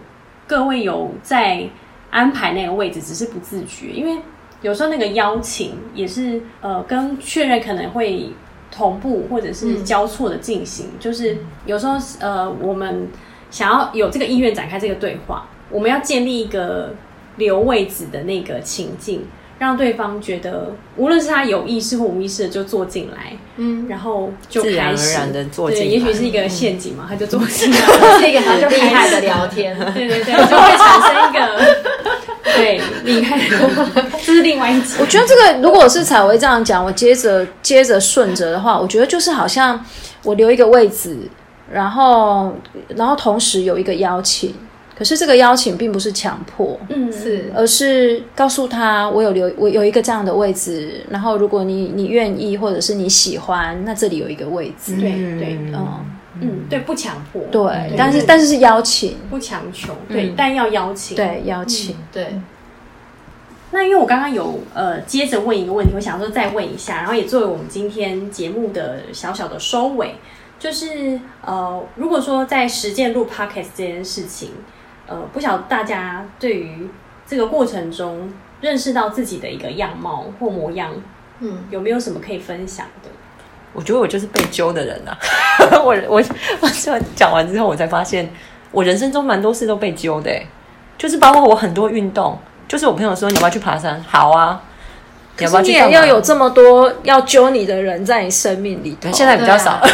[0.48, 1.68] 各位有在
[2.12, 4.22] 安排那个位置，只是不自觉，因为
[4.62, 8.32] 有时候那个邀请也是呃跟确认可能会
[8.76, 13.08] 同步或者是交错的进行，就是有时候呃我们
[13.50, 16.94] 想要有这个意愿展开这个对话，我们要建立一个
[17.38, 19.26] 留位置的那个情境。
[19.58, 27.78] 让对方觉得，无论是他有意识或无意识的就坐进来，嗯，然后就自然而然的坐进对，也许是一个陷阱嘛，他就坐进来，
[28.20, 29.74] 是一个很厉害的聊天。
[29.94, 31.40] 对对对，就会产生一个
[32.54, 33.56] 对厉害的，
[34.26, 34.96] 这是另外一集。
[35.00, 39.84] 我觉得这个如果是采薇这样讲，我接着接着顺着的话，我觉得就是好像
[40.24, 41.18] 我留一个位置，
[41.72, 42.56] 然后
[42.96, 44.54] 然后同时有一个邀请，
[44.98, 47.52] 可是这个邀请并不是强迫，嗯，是。
[47.56, 56.06] 而是告诉他我有留我有一个这样的位置，然后如果你你愿意或者是你喜欢，那这里有一个位置，对对，嗯，
[56.42, 61.16] 嗯，对，不强迫，对，但是但是是邀请，不强求，对，但要邀请。
[61.16, 62.40] 对，邀请，对，
[63.76, 70.16] 那因为我刚刚有呃接着问一个问题，我想说再问一下，然后也作为我们今天节目的小小的收尾，
[70.58, 74.52] 就是呃，如果说在实践录 podcast 这件事情，
[75.08, 76.90] 呃，不晓得大家对于
[77.28, 80.94] 这个过程中认识到自己的一个样貌或模样，
[81.42, 83.10] 嗯，有没有什么可以分享的？
[83.74, 85.18] 我觉得我就是被揪的人啊！
[85.84, 86.24] 我我
[86.62, 88.32] 我这讲完之后，我才发现
[88.72, 90.48] 我人生中蛮多事都被揪的、欸，
[90.98, 94.62] 就是包括我很多运动，就是我朋友说你要不要去爬山，好啊，
[95.38, 99.88] 你要不要你要有这么多要揪你的人在你生命里头，现在比较少，啊。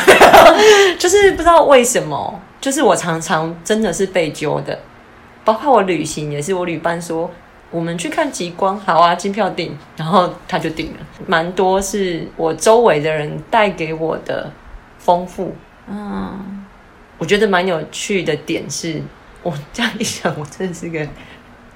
[1.00, 4.78] 就是不知道为什么，就是我常常真的是被揪的，
[5.44, 7.30] 包括我旅行也是，我旅伴说
[7.72, 14.52] 我们去看极光，好啊，机票订，然后他就订了，蛮多是我周围的人带给我的
[15.00, 15.56] 丰富，
[15.88, 16.66] 嗯，
[17.18, 19.02] 我觉得蛮有趣的点是，
[19.42, 21.00] 我这样一想，我真的是个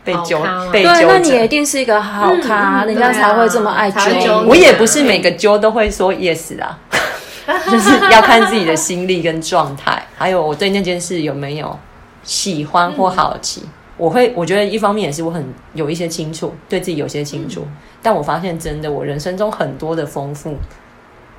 [0.06, 0.40] 被揪
[0.72, 1.48] 被揪那你也一。
[1.50, 4.40] 定是一个好咖，嗯人家才会这么爱揪你揪。
[4.48, 6.80] 我也不是每个揪都会说 yes 啊，
[7.70, 11.78] 就是要看自己的心力跟状态，还有我对那件事有没有
[12.24, 13.64] 喜欢或好奇。
[13.98, 15.44] 我会，我觉得一方面也是我很
[15.74, 17.66] 有一些清楚，对自己有些清楚，
[18.04, 20.56] 但我发现真的，我人生中很多的丰富，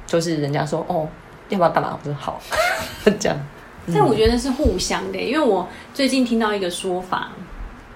[0.07, 1.07] 就是人家说哦，
[1.51, 1.99] 要不要干嘛？
[2.03, 2.41] 我说好，
[3.21, 3.39] 这样。
[3.95, 7.31] 但我觉得是互相的，因为我最近听到一个说法，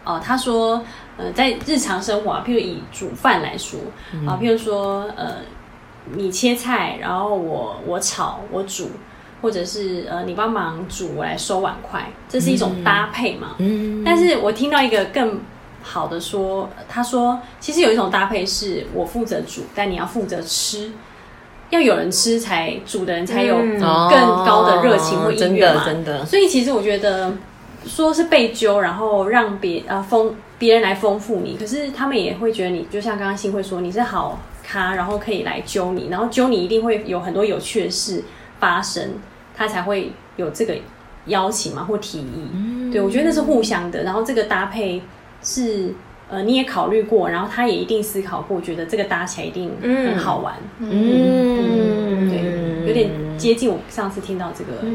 [0.05, 0.83] 呃，他说，
[1.17, 3.79] 呃，在日常生活啊，譬如以煮饭来说，
[4.27, 5.37] 啊、譬如说，呃，
[6.15, 8.91] 你切菜，然后我我炒我煮，
[9.43, 13.57] 或者是呃你帮忙煮，我来收碗筷，这是一种搭配嘛。
[13.59, 15.41] 嗯，但是我听到一个更
[15.83, 20.93] 好的说，他说其实有一种搭配是我负责煮，但你要负责吃。
[21.71, 27.33] 要有人吃才煮的人才有嗯更高的热情或意真愿嘛，的真的，所以其实我觉得
[27.85, 38.25] 说是被揪，然后让别啊丰别人来丰富你，可是他们也会觉得你就像刚刚新会说你是好咖，然后可以来揪你，然后揪你一定会有很多有趣的事
[38.59, 39.15] 发生，
[39.57, 40.77] 他才会有这个
[41.27, 42.91] 邀请嘛或提议。
[42.93, 45.03] 对我觉得那是互相的，然后这个搭配
[45.43, 45.95] 是。
[46.31, 50.55] 呃，你也考虑过，然后他也一定思考过，觉得这个搭起来一定很好玩。
[50.79, 54.87] 嗯，对，有点接近我上次听到这个、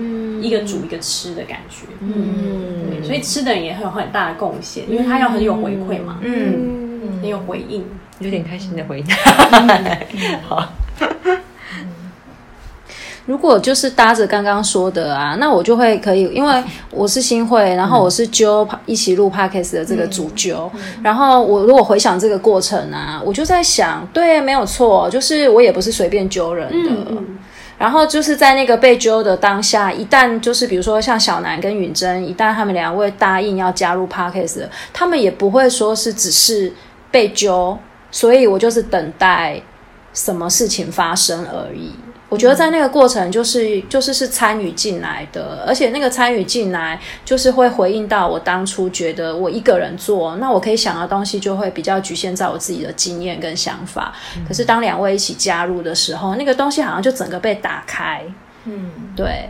[0.42, 1.88] 一个煮一个吃的感觉。
[2.00, 7.84] 嗯对，所以吃的人也会有很大的贡献，因为他要很有回馈嘛，嗯，很有回应。
[8.20, 9.14] 有点开心的回答。
[10.48, 10.72] 好，
[13.26, 20.72] 如果就是搭着刚刚说的啊，那我就会可以，因为我是新会，然后我是揪一起录 podcast 的这个主揪，
[21.02, 26.90] 然后我如果回想这个过程啊，我就在想，对，没有错，就是我也不是随便揪人的。
[27.10, 27.40] 嗯
[27.78, 36.72] 然后就是在那个被揪的当下，一旦就是比如说像小南跟允珍，一旦他们两位答应要加入 podcast，他们也不会说是只是
[37.12, 37.78] 被揪，
[38.10, 39.62] 所以我就是等待
[40.14, 41.92] 什么事情发生而已。
[42.36, 54.14] 我觉得在那个过程就是就是是参与进来的，而且那个参与进来就是会回应到我当初觉得我一个人做，那我可以想的东西就会比较局限在我自己的经验跟想法。
[54.46, 58.22] 可是当两位一起加入的时候，那个东西好像就整个被打开。
[58.66, 59.50] 嗯，对。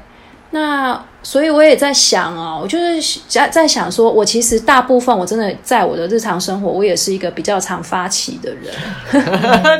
[0.51, 8.71] 那所以我也在想哦，我就是在在想说，我其实大部分我真的在我的日常生活，我也是一个比较常发起的人。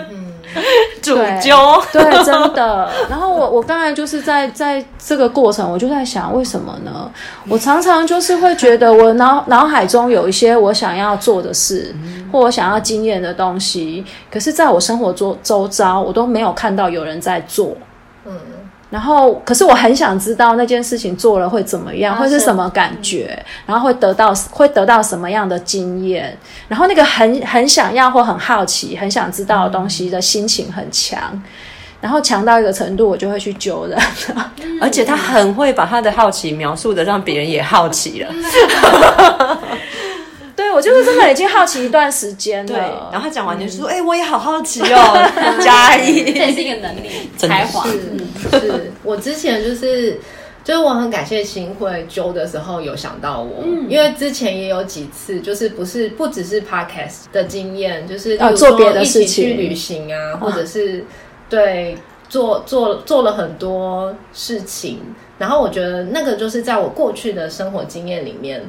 [1.01, 2.89] 主揪对，真的。
[3.09, 7.11] 然后我我刚才就是在在这个过程，我就在想，为什么呢？
[7.47, 11.93] 我常常就是会觉得，我脑脑海中有一些我想要做的事，
[12.31, 17.75] 或我想要经验的东西，可是在我生活周周遭，我都没有看到有人在做。
[18.89, 18.95] 嗯。
[18.95, 31.19] 然后，可是我很想知道那件事情做了会怎么样，会是什么感觉，然后会得到会得到什么样的经验，然后那个很很想要或很好奇、很想知道的东西的心情很强，
[31.99, 33.99] 然后强到一个程度，我就会去揪人，
[34.79, 38.29] 而且他很会把他的好奇描述的让别人也好奇了。
[40.75, 43.09] 对，我就是真的已经好奇一段时间了。
[43.11, 45.31] 然后他讲完就说：“哎，我也好好奇哦。”
[45.63, 47.87] 加一，这也是一个能力，才华。
[47.89, 50.19] 是是，我之前就是，
[50.63, 61.05] 就是我很感谢新会揪的时候有想到我，因为之前也有几次，就是不是不只是 podcast 的经验，就是做别的事情，去旅行啊，或者是
[61.49, 61.97] 对
[62.27, 64.99] 做做做了很多事情。
[65.37, 68.61] 然后我觉得那个就是在我过去的生活经验里面。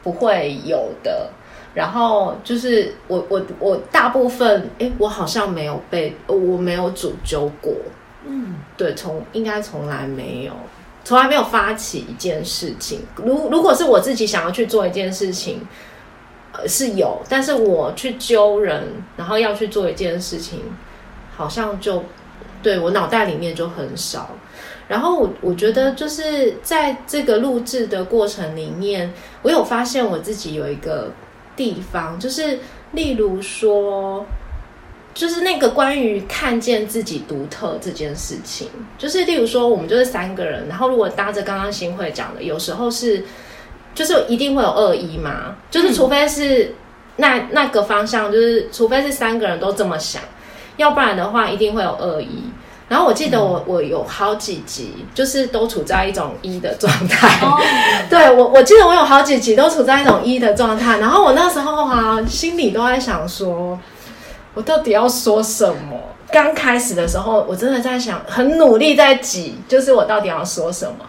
[0.00, 1.28] 不会有的，
[1.74, 7.72] 然后就是我我我大部分哎，我好像没有被我没有主揪过，
[8.26, 10.52] 嗯，对，从应该从来没有，
[11.04, 13.02] 从来没有发起一件事情。
[13.16, 15.66] 如如果是我自己想要去做一件事情，
[16.52, 18.82] 呃，是有，但是我去揪人，
[19.16, 20.64] 然后要去做一件事情，
[21.36, 22.02] 好像就
[22.62, 24.30] 对我脑袋里面就很少。
[24.88, 29.12] 然后我我觉得就是在这个录制的过程里面，
[29.42, 31.12] 我有发现我自己有一个
[31.58, 32.60] 地方，就是
[32.92, 34.24] 例如说，
[35.12, 43.24] 就是那个关于看见自己独特这件事情，就是例如说，我们就是三个人，然后如果搭着刚刚新会讲的，有时候是
[43.94, 46.72] 就是一定会有恶意嘛，就是除非是
[47.16, 50.22] 那那个方向，就是除非是三个人都这么想，
[50.76, 52.44] 要不然的话一定会有恶意。
[52.88, 57.38] 然后我记得我我有好几集，就是都处在一种一的状态。
[58.08, 60.98] 对我我记得我有好几集都处在一种一的状态。
[60.98, 63.78] 然后我那时候啊，心里都在想说，
[64.54, 66.00] 我到底要说什么？
[66.32, 71.04] 刚开始的时候，我真的在想，很努力在挤，就是我到底要说什么。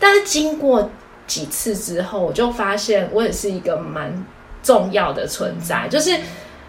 [0.00, 0.90] 但是经过
[1.26, 4.24] 几次之后，我就发现我也是一个蛮
[4.62, 6.18] 重要的存在，就是。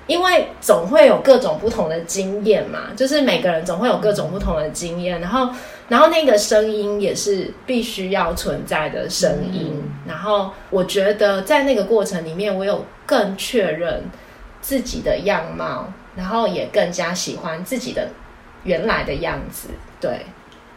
[0.10, 5.53] 因为总会有各种不同的经验嘛，就是每个人总会有各种不同的经验，然后，
[5.88, 9.84] 然后那个声音也是必须要存在的声音。
[10.07, 14.03] 然后，我觉得在那个过程里面，我有更确认
[14.62, 15.86] 自己的样貌，
[16.16, 18.07] 然后也更加喜欢自己的
[18.64, 19.70] 原来的样子。
[20.01, 20.26] 对，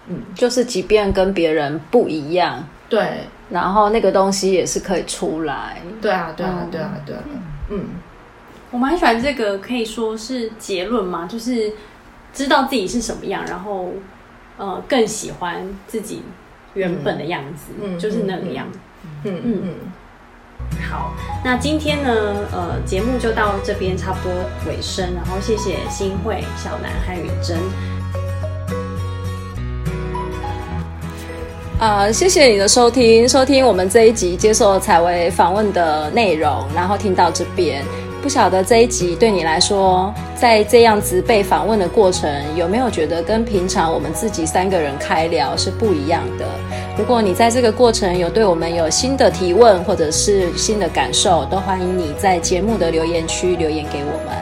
[0.09, 5.81] 嗯，就是即便跟别人不一样，对，然后那个东西也是可以出来。
[6.03, 7.23] 对啊，对啊，对啊，对啊，
[7.71, 7.87] 嗯。
[8.73, 11.73] 我蛮喜欢这个，可以说是结论嘛，就是
[12.33, 13.91] 知道自己是什么样，然后
[14.57, 16.23] 呃更喜欢自己
[16.73, 18.67] 原本的样子，嗯，就是那个样，
[19.25, 19.75] 嗯嗯嗯。
[20.91, 21.13] 好，
[21.45, 24.33] 那今天呢，呃，节目就到这边差不多
[24.67, 27.59] 尾声，然后谢谢新会、小南和雨珍，
[31.79, 37.85] 呃，谢谢你的收听，收听我们这一集接受采薇访问的内容，然后听到这边。
[38.23, 46.47] 不晓得这一集对你来说，在这样子被访问的过程，有没有觉得跟平常我们自己三个人开聊是不一样的？
[46.97, 54.39] 如果你在这个过程有对我们有新的提问或者是新的感受，都欢迎你在节目的留言区留言给我们。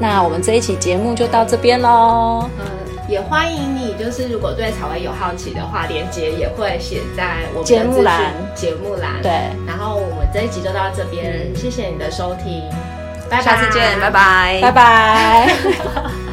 [0.00, 2.48] 那我们这一期节目就到这边喽。
[2.60, 2.64] 嗯，
[3.08, 8.32] 也欢迎你，就是如果对草薇有好奇的话，连接也会写在我们节目栏。
[8.54, 9.32] 节目栏对。
[9.66, 12.62] 然后我们这一集就到这边，谢谢你的收听。
[13.40, 15.48] 下次见，拜拜，拜拜。